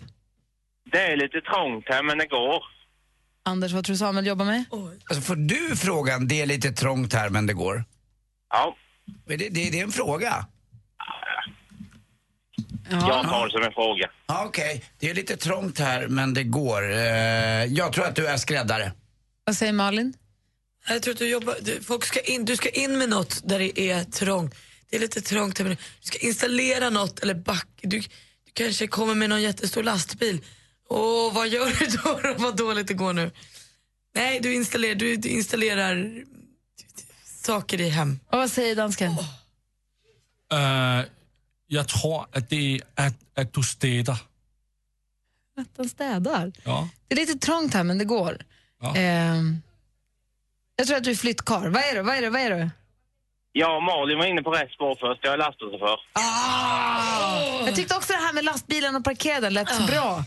Det 0.92 0.98
är 0.98 1.16
lite 1.16 1.40
trångt 1.40 1.84
här, 1.88 2.02
men 2.02 2.18
det 2.18 2.26
går. 2.26 2.62
Anders, 3.42 3.72
vad 3.72 3.84
tror 3.84 3.94
du 3.94 3.98
Samuel 3.98 4.26
jobbar 4.26 4.44
med? 4.44 4.64
Alltså 4.70 5.20
får 5.20 5.36
du 5.36 5.76
frågan, 5.76 6.28
det 6.28 6.42
är 6.42 6.46
lite 6.46 6.72
trångt 6.72 7.12
här 7.12 7.28
men 7.28 7.46
det 7.46 7.52
går? 7.52 7.84
Ja. 8.50 8.76
Det, 9.26 9.36
det, 9.36 9.48
det 9.48 9.80
är 9.80 9.84
en 9.84 9.92
fråga? 9.92 10.46
Jag 12.90 13.24
tar 13.28 13.44
det 13.46 13.50
som 13.52 13.62
en 13.62 13.72
fråga. 13.72 14.10
Ja, 14.26 14.44
Okej, 14.46 14.84
det 14.98 15.10
är 15.10 15.14
lite 15.14 15.36
trångt 15.36 15.78
här 15.78 16.08
men 16.08 16.34
det 16.34 16.44
går. 16.44 16.92
Eh, 16.92 16.98
jag 17.64 17.92
tror 17.92 18.04
att 18.06 18.16
du 18.16 18.26
är 18.26 18.36
skräddare. 18.36 18.92
Vad 19.44 19.56
säger 19.56 19.72
Malin? 19.72 20.14
Jag 20.88 21.02
tror 21.02 21.12
att 21.12 21.18
du 21.18 21.28
jobbar, 21.28 21.56
du, 21.60 21.82
folk 21.82 22.04
ska 22.04 22.20
in, 22.20 22.44
du 22.44 22.56
ska 22.56 22.68
in 22.68 22.98
med 22.98 23.08
något 23.08 23.40
där 23.44 23.58
det 23.58 23.80
är 23.80 24.04
trångt. 24.04 24.54
Det 24.90 24.96
är 24.96 25.00
lite 25.00 25.20
trångt 25.20 25.58
här, 25.58 25.64
men 25.64 25.76
du 26.00 26.06
ska 26.06 26.18
installera 26.18 26.90
något 26.90 27.18
eller 27.18 27.34
back. 27.34 27.68
Du, 27.80 27.98
du 27.98 28.50
kanske 28.52 28.86
kommer 28.86 29.14
med 29.14 29.28
någon 29.30 29.42
jättestor 29.42 29.82
lastbil. 29.82 30.40
Åh, 30.88 31.34
vad 31.34 31.48
gör 31.48 31.78
du 31.78 31.86
då? 31.86 32.34
vad 32.42 32.56
dåligt 32.56 32.88
det 32.88 32.94
går 32.94 33.12
nu. 33.12 33.30
Nej, 34.14 34.40
du 34.40 34.54
installerar, 34.54 34.94
du, 34.94 35.16
du 35.16 35.28
installerar 35.28 36.24
saker 37.24 37.80
i 37.80 37.88
hem. 37.88 38.20
Och 38.26 38.38
vad 38.38 38.50
säger 38.50 38.76
dansken? 38.76 39.10
Uh, 39.10 41.04
jag 41.66 41.88
tror 41.88 42.26
att 42.32 42.50
det 42.50 42.74
är 42.74 43.06
att, 43.06 43.14
att 43.34 43.52
du 43.52 43.62
städar. 43.62 44.18
Att 45.56 45.68
han 45.76 45.88
städar. 45.88 46.52
Ja. 46.64 46.88
Det 47.08 47.14
är 47.14 47.26
lite 47.26 47.38
trångt 47.38 47.74
här 47.74 47.84
men 47.84 47.98
det 47.98 48.04
går. 48.04 48.44
Ja. 48.80 48.96
Ehm, 48.96 49.62
jag 50.76 50.86
tror 50.86 50.96
att 50.96 51.04
du 51.04 51.10
är 51.10 51.14
flyttkarl. 51.14 51.68
Vad 51.70 51.82
är 51.82 51.94
du? 51.94 52.02
Vad 52.02 52.16
är 52.16 52.22
du? 52.22 52.28
Vad 52.30 52.40
är 52.40 52.50
du? 52.50 52.70
Ja, 53.52 53.80
Malin 53.80 54.18
var 54.18 54.26
inne 54.26 54.42
på 54.42 54.50
rätt 54.50 54.70
spår 54.70 54.96
först. 55.00 55.20
Jag 55.24 55.32
är 55.32 55.36
lastbilschaufför. 55.38 55.98
Jag 57.66 57.74
tyckte 57.74 57.96
också 57.96 58.12
det 58.12 58.18
här 58.18 58.32
med 58.32 58.44
lastbilen 58.44 58.96
och 58.96 59.04
parkeraren 59.04 59.54
lät 59.54 59.86
bra. 59.86 60.24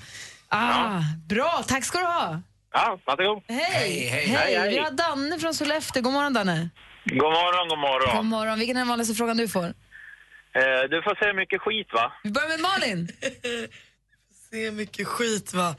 Ah, 0.49 0.99
Bra, 1.29 1.63
tack 1.67 1.83
ska 1.85 1.97
du 1.99 2.05
ha. 2.05 2.41
Ja, 2.73 2.99
varsågod. 3.05 3.43
Hej. 3.47 3.59
Hej, 3.59 4.07
hej. 4.07 4.25
Hej, 4.27 4.55
hej. 4.57 4.69
Vi 4.69 4.77
har 4.77 4.91
Danne 4.91 5.39
från 5.39 5.53
Sollefteå. 5.53 6.01
God 6.01 6.13
morgon 6.13 6.33
Danne. 6.33 6.69
God 7.05 7.17
morgon, 7.17 7.67
god 7.69 7.79
morgon. 7.79 8.15
God 8.17 8.25
morgon. 8.25 8.59
Vilken 8.59 8.77
är 8.77 8.81
den 8.81 8.87
vanligaste 8.87 9.15
frågan 9.15 9.37
du 9.37 9.47
får? 9.47 9.63
Eh, 9.65 9.73
du 10.89 11.01
får 11.01 11.25
se 11.25 11.33
mycket 11.33 11.61
skit, 11.61 11.87
va? 11.93 12.11
Vi 12.23 12.31
börjar 12.31 12.47
med 12.49 12.59
Malin. 12.59 13.07
Se 14.51 14.71
mycket 14.71 15.07
skit 15.07 15.53
va. 15.53 15.75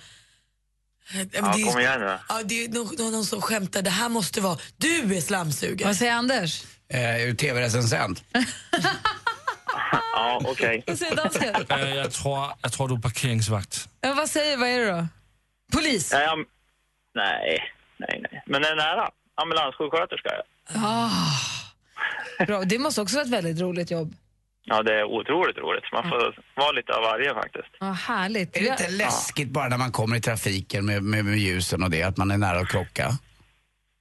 Eh, 1.10 1.16
men 1.16 1.28
Ja, 1.32 1.52
det 1.56 1.62
är- 1.62 1.72
kom 1.72 1.80
igen 1.80 2.00
nu. 2.00 2.18
Ja, 2.28 2.40
det 2.44 2.64
är 2.64 2.68
någon, 2.68 3.12
någon 3.12 3.24
som 3.24 3.42
skämtar. 3.42 3.82
Det 3.82 3.90
här 3.90 4.08
måste 4.08 4.40
vara... 4.40 4.58
Du 4.76 5.16
är 5.16 5.20
slamsugare. 5.20 5.88
Vad 5.88 5.96
säger 5.96 6.12
Anders? 6.12 6.64
Eh, 6.88 7.34
tv-recensent. 7.34 8.24
Ja, 10.12 10.40
okej. 10.44 10.84
Vad 10.86 10.98
säger 10.98 11.16
dansken? 11.16 11.54
Uh, 11.72 11.94
jag, 11.96 12.12
tror, 12.12 12.46
jag 12.62 12.72
tror 12.72 12.88
du 12.88 12.94
är 12.94 12.98
parkeringsvakt. 12.98 13.88
Ja, 14.00 14.14
vad 14.14 14.30
säger 14.30 14.56
Vad 14.56 14.68
är 14.68 14.78
du 14.78 14.86
då? 14.90 15.06
Polis? 15.72 16.10
Ja, 16.12 16.20
jag- 16.20 16.38
nej, 17.14 17.58
nej, 17.98 18.22
nej. 18.30 18.42
Men 18.46 18.62
det 18.62 18.68
är 18.68 18.76
nära. 18.76 19.10
Ambulanssjuksköterska. 19.34 20.28
ja. 20.74 21.10
Ah, 22.40 22.44
bra. 22.46 22.64
Det 22.64 22.78
måste 22.78 23.00
också 23.02 23.16
vara 23.16 23.24
ett 23.24 23.32
väldigt 23.32 23.60
roligt 23.60 23.90
jobb. 23.90 24.14
Ja, 24.68 24.82
det 24.82 24.94
är 24.94 25.04
otroligt 25.04 25.58
roligt. 25.58 25.84
Man 25.92 26.02
får 26.08 26.34
vara 26.54 26.72
lite 26.72 26.92
av 26.92 27.02
varje 27.02 27.34
faktiskt. 27.34 27.68
Ja, 27.80 27.86
härligt. 27.86 28.56
Är 28.56 28.60
det 28.60 28.68
inte 28.68 28.90
läskigt 28.90 29.48
bara 29.48 29.68
när 29.68 29.78
man 29.78 29.92
kommer 29.92 30.16
i 30.16 30.20
trafiken 30.20 30.86
med, 30.86 31.02
med, 31.02 31.24
med 31.24 31.38
ljusen 31.38 31.82
och 31.82 31.90
det, 31.90 32.02
att 32.02 32.16
man 32.16 32.30
är 32.30 32.38
nära 32.38 32.58
att 32.58 32.68
krocka? 32.68 33.08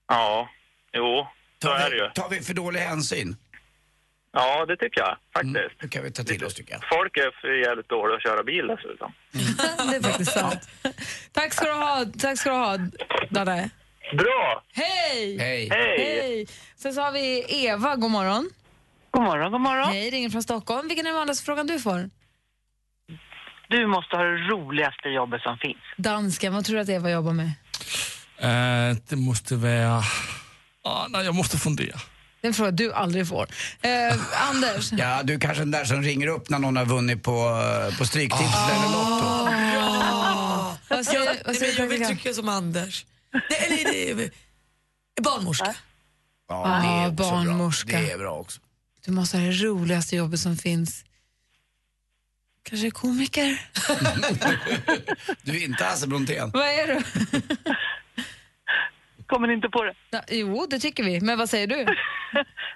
Ja, 0.07 0.49
jo, 0.93 1.27
så 1.61 1.69
är 1.69 1.89
det 1.89 1.95
ju. 1.95 2.09
Tar 2.09 2.29
vi 2.29 2.41
för 2.41 2.53
dålig 2.53 2.79
hänsyn? 2.79 3.35
Ja, 4.33 4.65
det 4.65 4.77
tycker 4.77 5.01
jag 5.01 5.17
faktiskt. 5.33 5.81
Det 5.81 5.87
kan 5.87 6.03
vi 6.03 6.11
ta 6.11 6.23
till 6.23 6.45
oss 6.45 6.53
tycker 6.53 6.71
jag. 6.73 6.81
Folk 6.89 7.17
är 7.17 7.41
för 7.41 7.47
jävligt 7.67 7.89
dåliga 7.89 8.15
att 8.17 8.23
köra 8.23 8.43
bil 8.43 8.67
dessutom. 8.67 9.13
det 9.91 9.95
är 9.97 10.01
faktiskt 10.09 10.31
sant. 10.31 10.69
Tack 11.31 11.53
ska 11.53 11.65
du 11.65 11.73
ha, 11.73 12.05
tack 12.19 12.39
ska 12.39 12.49
du 12.49 12.55
ha 12.55 12.77
Danne. 13.29 13.69
Bra! 14.13 14.63
Hej! 14.73 15.37
Hej! 15.39 15.69
Hej! 15.71 16.47
Sen 16.75 16.93
så 16.93 17.01
har 17.01 17.11
vi 17.11 17.45
Eva, 17.65 17.95
god 17.95 18.11
morgon. 18.11 18.49
God 19.17 19.25
morgon, 19.25 19.51
god 19.51 19.61
morgon. 19.61 19.87
Hej, 19.89 20.09
ringer 20.09 20.29
från 20.29 20.43
Stockholm. 20.43 20.87
Vilken 20.87 21.05
är 21.05 21.09
den 21.09 21.15
vanligaste 21.17 21.45
frågan 21.45 21.67
du 21.67 21.79
får? 21.79 22.09
Du 23.69 23.87
måste 23.87 24.15
ha 24.15 24.23
det 24.23 24.37
roligaste 24.37 25.09
jobbet 25.09 25.41
som 25.41 25.57
finns. 25.57 25.77
Dansken, 25.97 26.53
vad 26.53 26.65
tror 26.65 26.75
du 26.75 26.81
att 26.81 26.89
Eva 26.89 27.11
jobbar 27.11 27.33
med? 27.33 27.45
Uh, 27.45 28.97
det 29.09 29.15
måste 29.15 29.55
vara... 29.55 30.03
Ah, 30.83 31.07
nej, 31.09 31.25
jag 31.25 31.35
måste 31.35 31.57
fundera. 31.57 31.97
Det 32.41 32.47
är 32.47 32.49
en 32.49 32.53
fråga 32.53 32.71
du 32.71 32.93
aldrig 32.93 33.27
får. 33.27 33.47
Eh, 33.81 34.49
Anders? 34.49 34.91
Ja, 34.91 35.23
du 35.23 35.33
är 35.33 35.39
kanske 35.39 35.61
den 35.61 35.71
där 35.71 35.85
som 35.85 36.01
ringer 36.01 36.27
upp 36.27 36.49
när 36.49 36.59
någon 36.59 36.77
har 36.77 36.85
vunnit 36.85 37.23
på, 37.23 37.61
på 37.97 38.05
Stryktipset 38.05 38.69
eller 38.71 38.91
Lotto. 38.91 39.27
Vad 40.89 41.05
säger, 41.05 41.45
vad 41.45 41.55
säger 41.55 41.79
jag 41.79 41.87
vill 41.87 42.05
trycka 42.05 42.33
som 42.33 42.49
Anders. 42.49 43.05
Eller 43.33 43.91
det 43.91 44.11
är 44.11 44.31
barnmorska. 45.21 45.75
Ja, 46.49 46.55
Ah, 46.65 46.81
det 46.81 46.87
är 46.87 47.07
också 47.07 47.23
barnmorska. 47.23 47.91
Bra. 47.91 47.99
Det 48.01 48.11
är 48.11 48.17
bra 48.17 48.31
också. 48.31 48.61
Du 49.07 49.13
måste 49.13 49.37
ha 49.37 49.45
det 49.45 49.51
roligaste 49.51 50.15
jobbet 50.15 50.39
som 50.39 50.55
finns. 50.55 51.05
Kanske 52.69 52.91
komiker? 52.91 53.61
Du 55.43 55.51
är 55.57 55.63
inte 55.65 55.83
Hasse 55.83 56.07
Brontén. 56.07 56.51
Vad 56.53 56.63
är 56.67 56.87
du? 56.87 57.01
Kommer 59.27 59.51
inte 59.51 59.69
på 59.69 59.83
det. 59.83 59.93
Ja, 60.09 60.21
jo, 60.29 60.67
det 60.69 60.79
tycker 60.79 61.03
vi. 61.03 61.21
Men 61.21 61.37
vad 61.37 61.49
säger 61.49 61.67
du? 61.67 61.75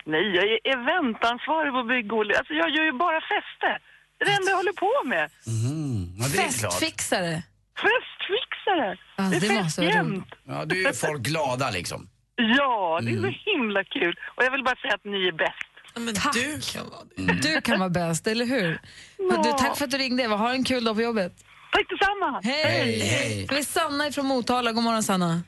Nej, 0.06 0.36
jag 0.36 0.44
är 0.46 0.60
eventansvarig 0.78 1.72
på 1.74 1.84
bygg 1.84 2.12
Alltså 2.38 2.54
jag 2.54 2.70
gör 2.70 2.84
ju 2.86 2.92
bara 2.92 3.22
fester. 3.22 3.76
Det 4.18 4.24
är 4.24 4.30
det 4.30 4.36
enda 4.36 4.50
jag 4.52 4.58
håller 4.58 4.74
på 4.74 5.08
med. 5.08 5.30
Mm, 5.48 6.16
ja, 6.20 6.26
det 6.34 6.38
är 6.38 6.60
klart. 6.60 6.74
Festfixare? 6.74 7.44
Festfixare. 7.84 8.98
Ja, 9.18 9.24
det 9.24 9.36
är 9.38 9.42
det 9.42 9.64
fest 9.64 9.78
jämt. 9.78 10.28
Ja, 10.44 10.66
du 10.66 10.86
är 10.88 10.94
folk 10.94 11.22
glada 11.22 11.70
liksom. 11.72 12.10
Ja, 12.36 13.00
det 13.02 13.10
är 13.12 13.18
Mm. 13.18 13.34
så 13.34 13.40
himla 13.52 13.84
kul. 13.84 14.20
Och 14.36 14.44
jag 14.44 14.52
vill 14.52 14.64
bara 14.64 14.76
säga 14.76 14.94
att 14.94 15.04
ni 15.06 15.28
är 15.28 15.32
bäst. 15.32 15.71
Men 15.96 16.16
Tack. 16.16 16.34
du 16.34 16.60
kan 16.62 16.90
vara 16.90 17.02
det. 17.16 17.34
Du 17.42 17.62
kan 17.62 17.80
vara 17.80 17.90
bäst, 17.90 18.28
eller 18.28 18.46
hur? 18.46 18.80
Ja. 19.18 19.42
Du, 19.44 19.52
tack 19.52 19.78
för 19.78 19.86
att 19.86 19.92
du 19.92 19.98
ringde. 19.98 20.26
Ha 20.28 20.52
en 20.54 20.64
kul 20.64 20.84
dag 20.84 20.96
på 20.96 21.02
jobbet. 21.02 21.34
Tack 21.72 21.86
detsamma. 21.90 22.42
Hej! 22.44 22.64
Hej, 22.64 23.00
hej. 23.00 23.48
Vi 23.50 23.58
är 23.58 23.64
Sanna 23.64 24.12
från 24.12 24.26
Motala. 24.26 24.72
God 24.72 24.84
morgon, 24.84 25.04
Sanna. 25.04 25.42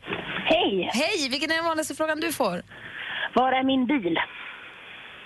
Hej! 0.45 0.89
Hej! 0.93 1.29
Vilken 1.29 1.51
är 1.51 1.55
den 1.55 1.65
vanligaste 1.65 1.95
frågan 1.95 2.19
du 2.19 2.31
får? 2.31 2.63
Var 3.35 3.51
är 3.51 3.63
min 3.63 3.85
bil? 3.87 4.15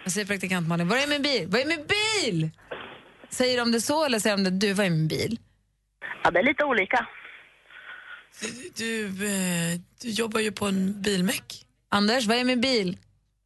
Jag 0.03 0.11
säger 0.11 0.27
praktikant 0.27 0.67
Malin. 0.67 0.87
Var 0.87 0.97
är 0.97 1.07
min 1.07 1.21
bil? 1.21 1.47
Var 1.47 1.59
är 1.59 1.65
min 1.65 1.85
bil? 1.87 2.49
Säger 3.29 3.57
de 3.57 3.71
det 3.71 3.81
så 3.81 4.05
eller 4.05 4.19
säger 4.19 4.37
de 4.37 4.43
det 4.43 4.49
du, 4.49 4.73
var 4.73 4.83
är 4.83 4.89
min 4.89 5.07
bil? 5.07 5.39
Ja, 6.23 6.31
det 6.31 6.39
är 6.39 6.43
lite 6.43 6.63
olika. 6.63 7.07
Du, 8.41 8.69
du, 8.75 9.25
eh, 9.25 9.79
du 10.01 10.09
jobbar 10.09 10.39
ju 10.39 10.51
på 10.51 10.65
en 10.65 11.01
bilmäck. 11.01 11.65
Anders, 11.89 12.25
vad 12.27 12.37
är 12.37 12.43
min 12.43 12.61
bil? 12.61 12.97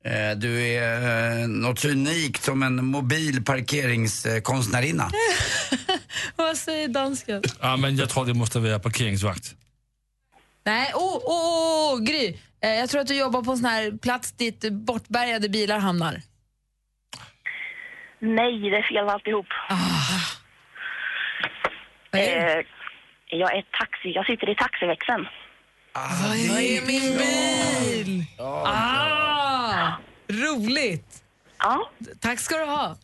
Eh, 0.04 0.38
Du 0.38 0.62
är 0.62 1.42
eh, 1.42 1.48
något 1.48 1.80
så 1.80 1.88
unikt 1.90 2.44
som 2.44 2.64
en 2.64 2.86
mobil 2.86 3.46
parkeringskonstnärinna. 3.46 5.10
Vad 6.36 6.58
säger 6.58 6.88
dansken? 6.88 7.42
Ja, 7.62 7.78
men 7.78 7.96
jag 7.96 8.10
tror 8.10 8.26
det 8.26 8.34
måste 8.34 8.60
vara 8.60 8.80
parkeringsvakt. 8.80 9.56
Nej, 10.66 10.92
åh, 10.96 11.18
oh, 11.18 11.22
oh, 11.26 11.94
oh, 11.96 12.04
Gry. 12.04 12.38
Eh, 12.64 12.70
jag 12.70 12.90
tror 12.90 13.02
att 13.02 13.08
du 13.08 13.16
jobbar 13.18 13.42
på 13.42 13.52
en 13.52 13.58
sån 13.58 13.66
här 13.70 13.98
plats 13.98 14.32
dit 14.32 14.72
bortbärgade 14.72 15.50
bilar 15.50 15.80
hamnar. 15.80 16.22
Nej, 18.20 18.60
det 18.70 18.78
är 18.78 18.84
fel 18.94 19.10
alltihop. 19.10 19.46
Vad 22.12 22.22
är 22.22 22.26
det? 22.46 22.54
Eh, 22.60 22.66
jag 23.40 23.58
är 23.58 23.62
taxi. 23.62 24.12
Jag 24.16 24.26
sitter 24.26 24.50
i 24.50 24.56
taxiväxeln. 24.56 25.28
Vad 25.94 26.36
är 26.60 26.86
min 26.86 27.18
bil? 27.18 28.26
Ah, 28.40 29.92
roligt! 30.30 31.24
Ja. 31.60 31.92
Tack 32.20 32.40
ska 32.40 32.58
du 32.58 32.66
ha. 32.66 32.96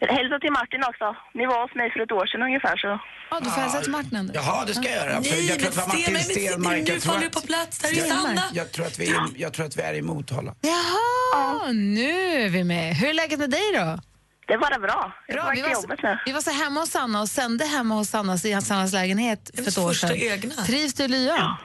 Hälsa 0.00 0.38
till 0.38 0.52
Martin 0.52 0.84
också. 0.84 1.16
Ni 1.34 1.46
var 1.46 1.62
hos 1.62 1.74
mig 1.74 1.90
för 1.92 2.00
ett 2.00 2.12
år 2.12 2.26
sedan 2.26 2.42
ungefär 2.42 2.76
så. 2.76 3.00
Ja, 3.30 3.40
du 3.40 3.50
får 3.50 3.60
hälsa 3.60 3.80
till 3.80 3.90
Martin. 3.90 4.16
Anders. 4.16 4.36
Jaha, 4.36 4.64
det 4.64 4.74
ska 4.74 4.84
jag 4.88 4.96
göra. 5.06 5.20
Nej, 5.20 5.46
jag 5.48 5.58
tror 5.58 5.68
att 5.68 5.76
var 5.76 5.86
Martin 5.86 6.18
Stenmark. 6.24 6.72
nu 6.72 6.78
Jag 6.78 6.86
tror 6.86 7.12
faller 7.12 7.20
du 7.20 7.26
att- 7.26 7.32
på 7.32 7.40
plats. 7.40 7.78
Där 7.78 7.88
är 7.88 7.92
ju. 7.94 8.00
Sanna. 8.00 8.42
Jag 8.52 8.72
tror, 8.72 8.86
att 8.86 8.98
vi 8.98 9.10
är, 9.10 9.16
jag 9.36 9.52
tror 9.52 9.66
att 9.66 9.76
vi 9.76 9.82
är 9.82 9.94
i 9.94 10.02
Motala. 10.02 10.54
Jaha, 10.60 11.72
nu 11.72 12.10
är 12.44 12.48
vi 12.48 12.64
med. 12.64 12.94
Hur 12.96 13.08
är 13.08 13.14
läget 13.14 13.38
med 13.38 13.50
dig 13.50 13.72
då? 13.74 13.98
Det 14.46 14.54
är 14.54 14.58
bara 14.58 14.78
bra. 14.78 15.12
Jag 15.28 15.34
Bra, 15.36 15.50
vi 15.50 15.56
till 15.56 15.64
var, 15.64 15.72
jobbet 15.72 16.02
nu. 16.02 16.18
vi 16.26 16.32
var 16.32 16.40
så 16.40 16.50
hemma 16.50 16.80
hos 16.80 16.90
Sanna 16.90 17.20
och 17.20 17.28
sände 17.28 17.64
hemma 17.64 17.94
hos 17.94 18.08
Sannas, 18.08 18.44
i 18.44 18.60
Sannas 18.60 18.92
lägenhet 18.92 19.50
för 19.54 19.68
ett 19.68 19.78
år 19.78 19.88
första 19.88 20.08
sedan. 20.08 20.16
egna. 20.16 20.54
Trivs 20.54 20.94
du 20.94 21.04
i 21.04 21.08
lyan? 21.08 21.36
Ja, 21.38 21.56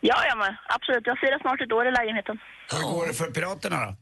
jag 0.00 0.38
med. 0.38 0.56
Absolut. 0.68 1.02
Jag 1.06 1.18
firar 1.18 1.38
snart 1.40 1.60
ett 1.60 1.72
år 1.72 1.88
i 1.88 1.92
lägenheten. 1.92 2.36
Hur 2.72 2.82
går 2.94 3.06
det 3.06 3.14
för 3.14 3.30
Piraterna 3.30 3.86
då? 3.86 3.96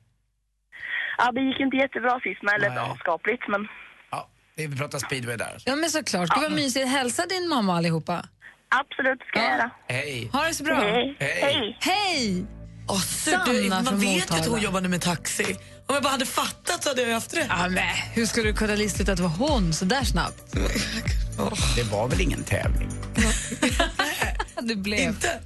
Ja, 1.19 1.33
det 1.33 1.41
gick 1.41 1.61
inte 1.61 1.77
jättebra 1.77 2.21
sist 2.21 2.43
med, 2.43 2.55
eller 2.55 2.77
ja, 2.77 2.97
skapligt, 3.01 3.49
men 3.49 3.69
Det 4.57 4.67
vi 4.67 4.77
pratar 4.77 4.99
speedway 4.99 5.37
där. 5.37 5.63
Ja, 5.65 5.77
men 5.77 5.91
såklart. 5.91 6.29
Gud 6.35 6.43
vad 6.43 6.53
mysigt. 6.53 6.89
Hälsa 6.89 7.27
din 7.27 7.49
mamma 7.49 7.77
allihopa. 7.77 8.25
Absolut, 8.69 9.21
ska 9.29 9.41
jag 9.41 9.51
göra. 9.51 9.71
Hej. 9.89 10.31
Ha 10.33 10.45
det 10.45 10.55
så 10.55 10.65
bra. 10.65 10.75
Hej. 10.75 11.17
Hej. 11.21 11.79
Hej! 11.81 12.47
Åh, 12.89 13.01
surt, 13.01 13.41
du, 13.47 13.69
Sanna 13.69 13.83
man 13.83 14.01
vet 14.01 14.31
ju 14.31 14.35
att 14.41 14.47
hon 14.47 14.61
jobbade 14.61 14.89
med 14.89 15.01
taxi. 15.03 15.57
Om 15.87 15.95
jag 15.95 16.03
bara 16.03 16.11
hade 16.11 16.27
fattat 16.27 16.83
så 16.83 16.89
hade 16.89 17.03
jag 17.03 17.15
haft 17.15 17.37
rätt. 17.37 17.47
Ja, 17.49 17.69
men, 17.69 17.85
hur 18.15 18.27
skulle 18.27 18.49
du 18.49 18.55
kunna 18.57 18.75
lista 18.75 19.03
ut 19.03 19.09
att 19.09 19.17
det 19.17 19.23
var 19.23 19.49
hon 19.49 19.73
så 19.73 19.85
där 19.85 20.05
snabbt? 20.05 20.53
Det 21.77 21.83
var 21.83 22.09
väl 22.09 22.21
ingen 22.21 22.45
tävling? 22.45 22.91
Det 24.61 24.77
blev. 24.77 25.01
Inte? 25.01 25.41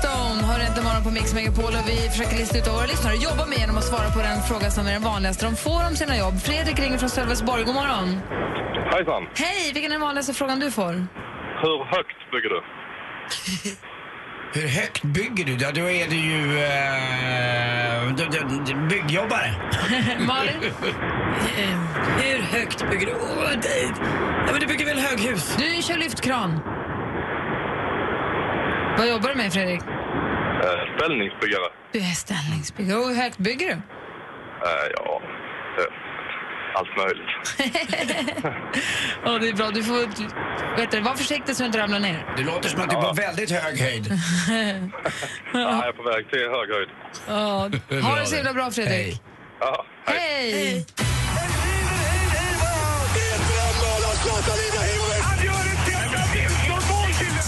Firestone 0.00 0.42
har 0.42 0.60
inte 0.68 0.82
morgon 0.82 1.02
på 1.02 1.10
Mix 1.10 1.34
Megapol 1.34 1.64
och 1.64 1.88
vi 1.88 2.08
försöker 2.08 2.36
lista 2.36 2.58
ut 2.58 2.66
vad 2.66 2.74
våra 2.74 2.86
lyssnare 2.86 3.16
jobbar 3.16 3.46
med 3.46 3.58
genom 3.58 3.78
att 3.78 3.84
svara 3.84 4.10
på 4.10 4.18
den 4.18 4.42
fråga 4.42 4.70
som 4.70 4.86
är 4.86 4.92
den 4.92 5.02
vanligaste 5.02 5.44
de 5.46 5.56
får 5.56 5.86
om 5.88 5.96
sina 5.96 6.16
jobb. 6.16 6.40
Fredrik 6.40 6.78
ringer 6.78 6.98
från 6.98 7.10
Sölvesborg. 7.10 7.64
God 7.64 7.74
morgon. 7.74 8.08
Hejsan. 8.92 9.22
Hej! 9.34 9.72
Vilken 9.74 9.90
är 9.92 9.94
den 9.94 10.00
vanligaste 10.00 10.34
frågan 10.34 10.60
du 10.60 10.70
får? 10.70 10.92
Hur 11.62 11.84
högt 11.84 12.18
bygger 12.32 12.48
du? 12.54 12.60
Hur 14.60 14.68
högt 14.68 15.02
bygger 15.02 15.44
du? 15.44 15.52
Ja, 15.64 15.70
då 15.72 15.90
är 15.90 16.08
du 16.08 16.16
ju 16.16 16.58
eh, 16.64 18.00
byggjobbare. 18.88 19.54
Malin? 20.26 20.54
Hur 22.22 22.42
högt 22.42 22.90
bygger 22.90 23.06
du? 23.06 23.12
Åh, 23.12 23.50
det, 23.62 23.82
ja, 24.46 24.52
men 24.52 24.60
du 24.60 24.66
bygger 24.66 24.86
väl 24.86 24.98
höghus? 24.98 25.56
Du 25.58 25.82
kör 25.82 25.96
lyftkran. 25.96 26.60
Vad 29.00 29.08
jobbar 29.08 29.28
du 29.28 29.34
med, 29.34 29.52
Fredrik? 29.52 29.80
Eh, 29.80 30.96
ställningsbyggare? 30.96 31.68
Du 31.92 31.98
är 31.98 32.14
ställningsbyggare. 32.14 32.98
Och 32.98 33.08
hur 33.08 33.14
högt 33.14 33.38
bygger 33.38 33.66
du? 33.66 33.72
Eh, 33.72 33.80
ja, 34.94 35.22
eh, 35.78 36.78
allt 36.78 36.96
möjligt. 36.96 37.28
Ja, 39.24 39.38
det 39.38 39.48
är 39.48 39.52
bra. 39.52 39.70
Du 39.70 39.82
får 39.82 40.76
vet 40.76 40.90
du, 40.90 41.00
var 41.00 41.14
försiktig 41.14 41.56
så 41.56 41.62
du 41.62 41.66
inte 41.66 41.78
ramlar 41.78 42.00
ner. 42.00 42.34
Det 42.36 42.42
låter 42.42 42.68
som 42.68 42.80
att 42.80 42.90
du 42.90 42.96
är 42.96 43.02
på 43.02 43.12
väldigt 43.12 43.50
hög 43.50 43.78
höjd. 43.80 44.06
Ja, 45.52 45.60
jag 45.60 45.88
är 45.88 45.92
på 45.92 46.02
väg 46.02 46.30
till 46.30 46.38
hög 46.38 46.70
höjd. 46.70 46.88
Ja, 47.28 47.70
ha 48.08 48.16
det 48.20 48.26
så 48.26 48.36
himla 48.36 48.52
bra, 48.52 48.70
Fredrik. 48.70 48.92
Hej. 48.92 49.20
Ja, 49.60 49.84
Hej! 50.06 50.86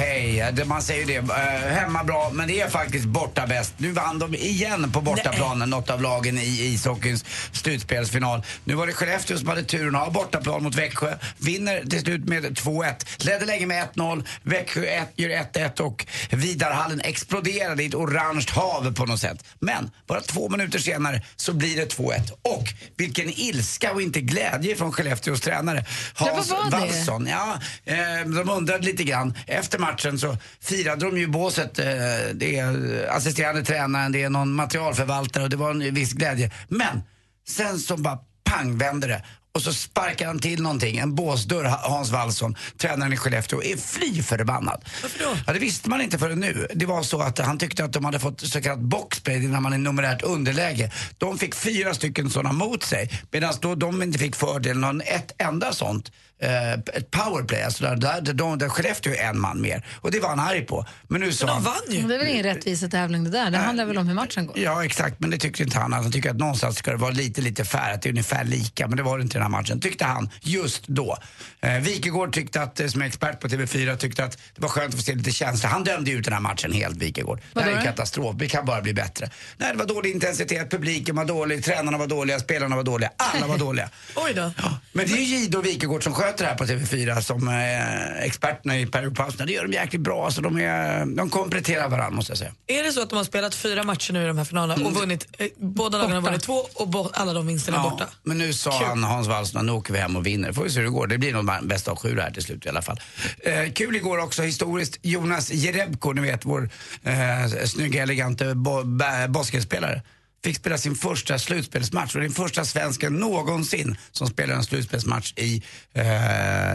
hej. 0.00 0.52
Det- 0.52 0.64
Man 0.64 0.82
säger 0.82 1.06
ju 1.06 1.22
det. 1.22 1.32
Eh, 1.34 1.72
hemma 1.72 2.04
bra, 2.04 2.30
men 2.34 2.48
det 2.48 2.60
är 2.60 2.68
faktiskt 2.70 3.04
borta 3.04 3.46
bäst. 3.46 3.74
Nu 3.76 3.92
vann 3.92 4.18
de 4.18 4.34
igen 4.34 4.92
på 4.92 5.00
bortaplanen, 5.00 5.70
något 5.70 5.90
av 5.90 6.02
lagen 6.02 6.38
i 6.38 6.64
ishockeyns 6.74 7.24
slutspelsfinal. 7.52 8.42
Nu 8.64 8.74
var 8.74 8.86
det 8.86 8.92
Skellefteå 8.92 9.38
som 9.38 9.48
hade 9.48 9.62
turen 9.62 9.94
att 9.96 10.02
ha 10.02 10.10
bortaplan 10.10 10.62
mot 10.62 10.74
Växjö. 10.74 11.14
Vinner 11.38 11.84
till 11.90 12.00
slut 12.00 12.24
med 12.28 12.44
2-1. 12.58 13.06
Ledde 13.18 13.46
länge 13.46 13.66
med 13.66 13.82
1-0. 13.94 14.24
Växjö 14.42 14.84
1 14.84 15.12
gör 15.16 15.30
1-1 15.30 15.80
och 15.80 16.06
Vidarhallen 16.30 17.00
exploderade 17.00 17.82
i 17.82 17.86
ett 17.86 17.94
orange 17.94 18.46
hav 18.50 18.94
på 18.94 19.06
något 19.06 19.20
sätt. 19.20 19.44
Men 19.58 19.90
bara 20.06 20.20
två 20.20 20.48
minuter 20.48 20.78
senare 20.78 21.22
så 21.36 21.52
blir 21.52 21.76
det 21.76 21.86
2-1. 21.96 22.30
Och 22.42 22.64
vilken 22.96 23.28
ilska 23.40 23.92
och 23.92 24.02
inte 24.02 24.20
glädje 24.20 24.76
från 24.76 24.92
Skellefteås 24.92 25.40
tränare 25.40 25.84
Hans 26.14 26.50
vad 26.50 26.58
var 26.64 26.70
det? 26.70 26.76
Wallson. 26.86 27.26
Ja, 27.30 27.58
eh, 27.84 27.96
de 28.26 28.48
undrade 28.50 28.84
lite 28.86 29.04
grann. 29.04 29.34
Efter 29.46 29.78
matchen 29.78 29.89
så 29.98 30.36
firade 30.60 31.04
de 31.04 31.18
ju 31.18 31.26
båset. 31.26 31.78
Eh, 31.78 31.86
det 32.34 32.58
är 32.58 33.06
assisterande 33.10 33.64
tränaren, 33.64 34.12
det 34.12 34.22
är 34.22 34.30
någon 34.30 34.52
materialförvaltare 34.52 35.44
och 35.44 35.50
det 35.50 35.56
var 35.56 35.70
en 35.70 35.94
viss 35.94 36.12
glädje. 36.12 36.50
Men 36.68 37.02
sen 37.48 37.78
så 37.78 37.96
bara 37.96 38.18
pang 38.44 38.78
vände 38.78 39.06
det. 39.06 39.24
Och 39.52 39.62
så 39.62 39.72
sparkar 39.72 40.26
han 40.26 40.38
till 40.38 40.62
någonting, 40.62 40.98
en 40.98 41.14
båsdörr, 41.14 41.64
Hans 41.64 42.10
Wallson, 42.10 42.56
tränaren 42.76 43.12
i 43.12 43.16
Skellefteå, 43.16 43.62
är 43.62 43.76
fly 43.76 44.22
förbannad. 44.22 44.84
Varför 45.02 45.18
då? 45.18 45.36
Ja, 45.46 45.52
det 45.52 45.58
visste 45.58 45.88
man 45.88 46.00
inte 46.00 46.18
förrän 46.18 46.40
nu. 46.40 46.66
Det 46.74 46.86
var 46.86 47.02
så 47.02 47.20
att 47.20 47.38
han 47.38 47.58
tyckte 47.58 47.84
att 47.84 47.92
de 47.92 48.04
hade 48.04 48.18
fått 48.18 48.40
så 48.40 48.62
kallat 48.62 48.78
boxplay 48.78 49.38
när 49.38 49.60
man 49.60 49.72
är 49.72 49.78
numerärt 49.78 50.22
underläge. 50.22 50.90
De 51.18 51.38
fick 51.38 51.54
fyra 51.54 51.94
stycken 51.94 52.30
sådana 52.30 52.52
mot 52.52 52.82
sig, 52.82 53.10
medan 53.30 53.54
då 53.60 53.74
de 53.74 54.02
inte 54.02 54.18
fick 54.18 54.36
fördelen 54.36 54.84
av 54.84 55.02
ett 55.04 55.32
enda 55.38 55.72
sånt. 55.72 56.12
Eh, 56.42 56.72
ett 56.72 57.10
powerplay, 57.10 57.62
alltså 57.62 57.84
där, 57.84 57.96
där, 57.96 58.20
där, 58.20 58.32
de, 58.32 58.58
där 58.58 58.68
Skellefteå 58.68 59.12
är 59.12 59.28
en 59.28 59.40
man 59.40 59.60
mer. 59.60 59.86
Och 60.00 60.10
det 60.10 60.20
var 60.20 60.28
han 60.28 60.40
arg 60.40 60.60
på. 60.66 60.86
Men 61.08 61.20
nu 61.20 61.32
sa 61.32 61.46
De 61.46 61.52
han... 61.52 61.62
vann 61.62 61.74
ju. 61.90 62.02
Det 62.02 62.14
är 62.14 62.18
väl 62.18 62.28
ingen 62.28 62.42
rättvisetävling 62.44 63.24
det 63.24 63.30
där. 63.30 63.50
Det 63.50 63.58
handlar 63.58 63.84
väl 63.84 63.98
om 63.98 64.08
hur 64.08 64.14
matchen 64.14 64.46
går. 64.46 64.58
Ja, 64.58 64.84
exakt. 64.84 65.20
Men 65.20 65.30
det 65.30 65.38
tyckte 65.38 65.62
inte 65.62 65.78
han. 65.78 65.92
Han 65.92 66.12
tycker 66.12 66.30
att 66.30 66.36
någonstans 66.36 66.76
ska 66.76 66.90
det 66.90 66.96
vara 66.96 67.10
lite, 67.10 67.40
lite 67.40 67.64
fair, 67.64 67.94
att 67.94 68.02
det 68.02 68.08
är 68.08 68.10
ungefär 68.10 68.44
lika. 68.44 68.86
Men 68.88 68.96
det 68.96 69.02
var 69.02 69.18
det 69.18 69.22
inte 69.22 69.32
i 69.36 69.38
den 69.38 69.42
här 69.42 69.60
matchen, 69.60 69.80
tyckte 69.80 70.04
han 70.04 70.30
just 70.40 70.86
då. 70.86 71.18
Eh, 71.60 71.72
Wikegård 71.78 72.32
tyckte 72.32 72.62
att, 72.62 72.80
eh, 72.80 72.86
som 72.86 73.02
är 73.02 73.06
expert 73.06 73.40
på 73.40 73.48
TV4, 73.48 73.96
tyckte 73.96 74.24
att 74.24 74.38
det 74.54 74.62
var 74.62 74.68
skönt 74.68 74.88
att 74.88 74.94
få 74.94 75.02
se 75.02 75.14
lite 75.14 75.32
känsla. 75.32 75.68
Han 75.68 75.84
dömde 75.84 76.10
ut 76.10 76.24
den 76.24 76.32
här 76.32 76.40
matchen 76.40 76.72
helt, 76.72 76.96
Wikegård. 76.96 77.40
Det 77.52 77.62
här 77.62 77.70
är 77.70 77.82
katastrof. 77.84 78.36
Det 78.38 78.48
kan 78.48 78.64
bara 78.64 78.80
bli 78.82 78.94
bättre. 78.94 79.30
Nej, 79.56 79.72
det 79.72 79.78
var 79.78 79.86
dålig 79.86 80.10
intensitet, 80.10 80.70
publiken 80.70 81.16
var 81.16 81.24
dålig, 81.24 81.64
tränarna 81.64 81.98
var 81.98 82.06
dåliga, 82.06 82.38
spelarna 82.38 82.76
var 82.76 82.82
dåliga. 82.82 83.10
Alla 83.16 83.46
var 83.46 83.58
dåliga. 83.66 83.88
Oj 84.16 84.32
då. 84.34 84.52
Men 84.92 85.06
det 85.06 85.12
är 85.12 85.16
ju 85.16 85.24
Jihde 85.24 85.58
och 85.58 85.66
Wikegård 85.66 86.04
som 86.04 86.14
sköter 86.14 86.29
det 86.38 86.44
här 86.44 86.54
på 86.54 86.64
TV4 86.64 87.20
som 87.20 87.48
eh, 87.48 88.22
experterna 88.24 88.78
i 88.78 88.86
periodpauserna. 88.86 89.46
Det 89.46 89.52
gör 89.52 89.62
de 89.66 89.72
jäkligt 89.72 90.00
bra. 90.02 90.24
Alltså, 90.24 90.40
de, 90.42 90.58
är, 90.60 91.06
de 91.16 91.30
kompletterar 91.30 91.88
varandra 91.88 92.10
måste 92.16 92.30
jag 92.30 92.38
säga. 92.38 92.52
Är 92.66 92.82
det 92.82 92.92
så 92.92 93.02
att 93.02 93.10
de 93.10 93.16
har 93.16 93.24
spelat 93.24 93.54
fyra 93.54 93.82
matcher 93.84 94.12
nu 94.12 94.24
i 94.24 94.26
de 94.26 94.38
här 94.38 94.44
finalerna 94.44 94.86
och 94.86 94.92
vunnit, 94.94 95.26
eh, 95.38 95.46
båda 95.56 95.98
lagen 95.98 96.12
har 96.12 96.20
vunnit 96.22 96.42
två 96.42 96.60
och 96.74 96.88
bo, 96.88 97.10
alla 97.12 97.32
de 97.32 97.46
vinsterna 97.46 97.78
är 97.78 97.82
borta? 97.90 98.06
Men 98.22 98.38
nu 98.38 98.52
sa 98.52 98.78
Kul. 98.78 98.88
han, 98.88 99.04
Hans 99.04 99.28
Wallson, 99.28 99.66
nu 99.66 99.72
åker 99.72 99.92
vi 99.92 99.98
hem 99.98 100.16
och 100.16 100.26
vinner. 100.26 100.52
Får 100.52 100.62
vi 100.64 100.70
se 100.70 100.76
hur 100.78 100.84
det 100.84 100.90
går. 100.90 101.06
Det 101.06 101.18
blir 101.18 101.32
nog 101.32 101.50
bäst 101.62 101.88
av 101.88 101.96
sju 101.96 102.20
här 102.20 102.30
till 102.30 102.42
slut 102.42 102.66
i 102.66 102.68
alla 102.68 102.82
fall. 102.82 103.00
Eh, 103.44 103.72
kul 103.72 103.96
igår 103.96 104.18
också 104.18 104.42
historiskt. 104.42 104.98
Jonas 105.02 105.50
Jerebko, 105.52 106.12
ni 106.12 106.20
vet 106.20 106.44
vår 106.44 106.70
eh, 107.04 107.64
snygga, 107.66 108.02
elegante 108.02 108.54
bo- 108.54 108.84
ba- 108.84 109.28
basketspelare. 109.28 110.02
Fick 110.44 110.56
spela 110.56 110.78
sin 110.78 110.94
första 110.94 111.38
slutspelsmatch 111.38 112.14
och 112.14 112.20
den 112.20 112.30
första 112.32 112.64
svensken 112.64 113.12
någonsin 113.14 113.96
som 114.12 114.26
spelar 114.26 114.54
en 114.54 114.64
slutspelsmatch 114.64 115.32
i, 115.36 115.62
eh, 115.94 116.04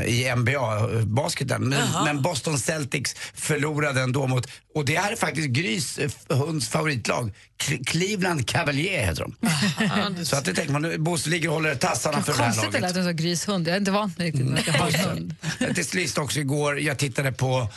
i 0.05 0.33
NBA-basketen. 0.35 1.61
Men, 1.69 1.87
men 2.05 2.21
Boston 2.21 2.59
Celtics 2.59 3.15
förlorade 3.33 4.01
ändå 4.01 4.27
mot, 4.27 4.47
och 4.75 4.85
det 4.85 4.95
här 4.99 5.11
är 5.11 5.15
faktiskt 5.15 5.47
Grys 5.47 5.97
eh, 5.97 6.09
hunds 6.29 6.67
favoritlag, 6.69 7.33
Cle- 7.63 7.83
Cleveland 7.85 8.47
Cavalier 8.47 9.05
heter 9.05 9.25
de. 10.15 10.25
Så 10.25 10.35
att 10.35 10.45
det 10.45 10.53
tänker 10.53 10.71
man, 10.73 11.03
Bosse 11.03 11.29
ligger 11.29 11.47
och 11.49 11.53
håller 11.55 11.75
tassarna 11.75 12.23
för 12.23 12.33
det 12.33 12.37
här 12.37 12.45
Konstigt 12.45 12.71
det 12.71 12.79
laget. 12.79 12.95
lät 12.95 13.05
som 13.05 13.15
grishund. 13.15 13.67
Jag 13.67 13.73
är 13.75 13.79
inte 13.79 13.91
vant 13.91 14.17
med 14.17 14.25
riktigt 14.25 14.69
att 14.79 14.93
jag. 15.59 15.75
Till 15.75 15.85
sist 15.85 16.17
också 16.17 16.39
igår, 16.39 16.79
jag 16.79 16.97
tittade 16.97 17.31
på 17.31 17.67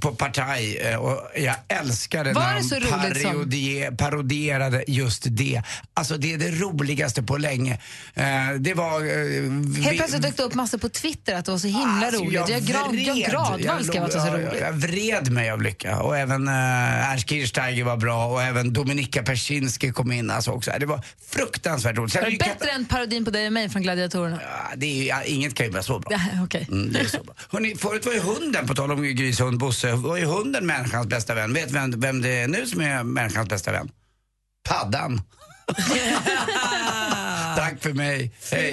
på 0.00 0.14
Partaj 0.14 0.76
eh, 0.76 0.96
och 0.96 1.20
jag 1.36 1.54
älskade 1.68 2.32
Var 2.32 2.42
när 2.42 2.50
de 2.54 2.76
roligt 3.06 3.22
som- 3.22 3.30
parodie, 3.32 3.90
parodierade 3.90 4.84
just 4.86 5.22
det. 5.26 5.62
Alltså 5.94 6.16
det 6.16 6.32
är 6.34 6.38
det 6.38 6.50
roligaste 6.50 7.22
på 7.22 7.36
länge. 7.36 7.78
Eh, 8.14 8.24
det 8.58 8.74
var... 8.74 9.00
eh, 9.00 9.06
vi- 9.06 9.82
Helt 9.82 9.96
plötsligt 9.96 10.22
dök 10.22 10.36
det 10.36 10.42
upp 10.42 10.54
massor 10.54 10.78
på 10.78 10.88
Twitter 10.88 11.34
att 11.34 11.44
det 11.44 11.50
var 11.50 11.58
så 11.58 11.66
himla 11.66 12.06
Alltså, 12.06 12.22
roligt. 12.24 12.34
Jag, 12.48 12.50
jag 12.60 12.88
vred. 12.92 13.26
gradvall 13.30 13.84
skrev 13.84 14.04
att 14.04 14.10
det 14.12 14.18
var 14.18 14.26
så 14.26 14.32
jag, 14.32 14.34
roligt. 14.40 14.60
jag, 14.60 14.68
jag 14.68 14.72
vred 14.72 15.32
mig 15.32 15.50
av 15.50 15.62
lycka. 15.62 15.98
Och 16.00 16.16
även 16.18 16.48
uh, 16.48 16.54
Ernst 17.12 17.28
Kirchsteiger 17.28 17.84
var 17.84 17.96
bra 17.96 18.26
och 18.26 18.42
även 18.42 18.72
Dominika 18.72 19.22
Persinski 19.22 19.92
kom 19.92 20.12
in. 20.12 20.30
Alltså 20.30 20.50
också. 20.50 20.70
Det 20.80 20.86
var 20.86 21.00
fruktansvärt 21.30 21.96
roligt. 21.96 22.12
Sen 22.12 22.22
Var 22.22 22.30
det 22.30 22.38
bättre 22.38 22.70
än 22.70 22.84
parodin 22.84 23.24
på 23.24 23.30
dig 23.30 23.46
och 23.46 23.52
mig 23.52 23.68
från 23.68 23.82
Gladiatorerna? 23.82 24.38
Ja, 24.42 24.72
det 24.76 24.86
är, 24.86 25.08
ja, 25.08 25.22
inget 25.22 25.54
kan 25.54 25.66
ju 25.66 25.72
vara 25.72 25.82
så 25.82 25.98
bra. 25.98 26.10
Ja, 26.34 26.44
okej. 26.44 26.66
Mm, 26.70 26.92
det 26.92 27.00
är 27.00 27.04
så 27.04 27.22
bra. 27.24 27.34
Hörrni, 27.50 27.76
förut 27.76 28.06
var 28.06 28.12
ju 28.12 28.20
hunden, 28.20 28.66
på 28.66 28.74
tal 28.74 28.89
om 28.92 29.02
grishund 29.02 29.58
Bosse, 29.58 29.92
var 29.92 30.16
ju 30.16 30.24
hunden 30.24 30.66
människans 30.66 31.06
bästa 31.06 31.34
vän. 31.34 31.52
Vet 31.52 31.70
vem, 31.70 32.00
vem 32.00 32.22
det 32.22 32.28
är 32.28 32.48
nu 32.48 32.66
som 32.66 32.80
är 32.80 33.02
människans 33.02 33.48
bästa 33.48 33.72
vän? 33.72 33.90
Paddan. 34.68 35.20
Tack 37.56 37.82
för 37.82 37.92
mig. 37.92 38.32
Hej. 38.52 38.72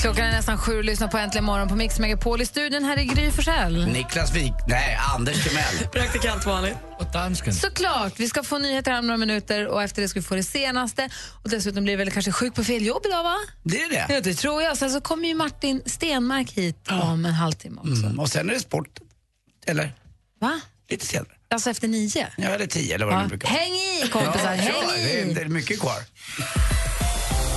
Klockan 0.00 0.24
är 0.24 0.32
nästan 0.32 0.58
sju 0.58 0.78
och 0.78 0.84
lyssnar 0.84 1.08
på 1.08 1.18
Äntligen 1.18 1.44
morgon 1.44 1.68
på 1.68 1.76
Mix 1.76 1.98
Megapol. 1.98 2.42
I 2.42 2.46
studion 2.46 2.84
här 2.84 2.96
är 2.96 3.02
Gry 3.02 3.30
Forssell. 3.30 3.86
Niklas 3.86 4.34
Wik, 4.34 4.52
nej 4.68 4.98
Anders 5.14 5.44
Timell. 5.48 5.88
Praktikant 5.92 6.46
Malin. 6.46 6.74
Och 6.98 7.06
dansken. 7.12 7.54
Såklart. 7.54 8.12
Vi 8.16 8.28
ska 8.28 8.42
få 8.42 8.58
nyheter 8.58 8.90
här 8.90 8.98
om 8.98 9.06
några 9.06 9.18
minuter 9.18 9.66
och 9.66 9.82
efter 9.82 10.02
det 10.02 10.08
ska 10.08 10.20
vi 10.20 10.24
få 10.26 10.34
det 10.34 10.42
senaste. 10.42 11.08
Och 11.44 11.50
dessutom 11.50 11.84
blir 11.84 11.92
det 11.96 12.04
väl 12.04 12.10
kanske 12.12 12.32
sjuk 12.32 12.54
på 12.54 12.64
fel 12.64 12.86
jobb 12.86 13.02
idag, 13.08 13.22
va? 13.22 13.36
Det 13.62 13.82
är 13.82 13.90
det. 13.90 14.06
Ja, 14.14 14.20
det 14.20 14.34
tror 14.34 14.62
jag. 14.62 14.76
Sen 14.76 14.90
så 14.90 15.00
kommer 15.00 15.28
ju 15.28 15.34
Martin 15.34 15.82
Stenmark 15.86 16.52
hit 16.52 16.86
om 16.90 17.24
en 17.24 17.32
halvtimme 17.34 17.80
också. 17.80 18.06
Mm, 18.06 18.20
och 18.20 18.28
sen 18.28 18.50
är 18.50 18.54
det 18.54 18.60
sport. 18.60 18.98
Eller? 19.66 19.92
Va? 20.40 20.60
Lite 20.90 21.06
senare. 21.06 21.28
Alltså 21.50 21.70
efter 21.70 21.88
nio? 21.88 22.26
Ja, 22.36 22.48
eller 22.48 22.66
tio 22.66 22.94
eller 22.94 23.06
vad 23.06 23.14
det 23.14 23.18
Ja. 23.18 23.22
nu 23.22 23.28
brukar 23.28 23.48
vara. 23.48 23.58
Häng 23.60 23.72
i 23.74 24.08
kompisar, 24.12 24.50
ja, 24.54 24.62
häng 24.62 24.72
ja, 24.82 24.92
det 24.96 25.20
är- 25.20 25.26
i! 25.26 25.34
Det 25.34 25.40
är 25.40 25.46
mycket 25.48 25.80
kvar. 25.80 25.96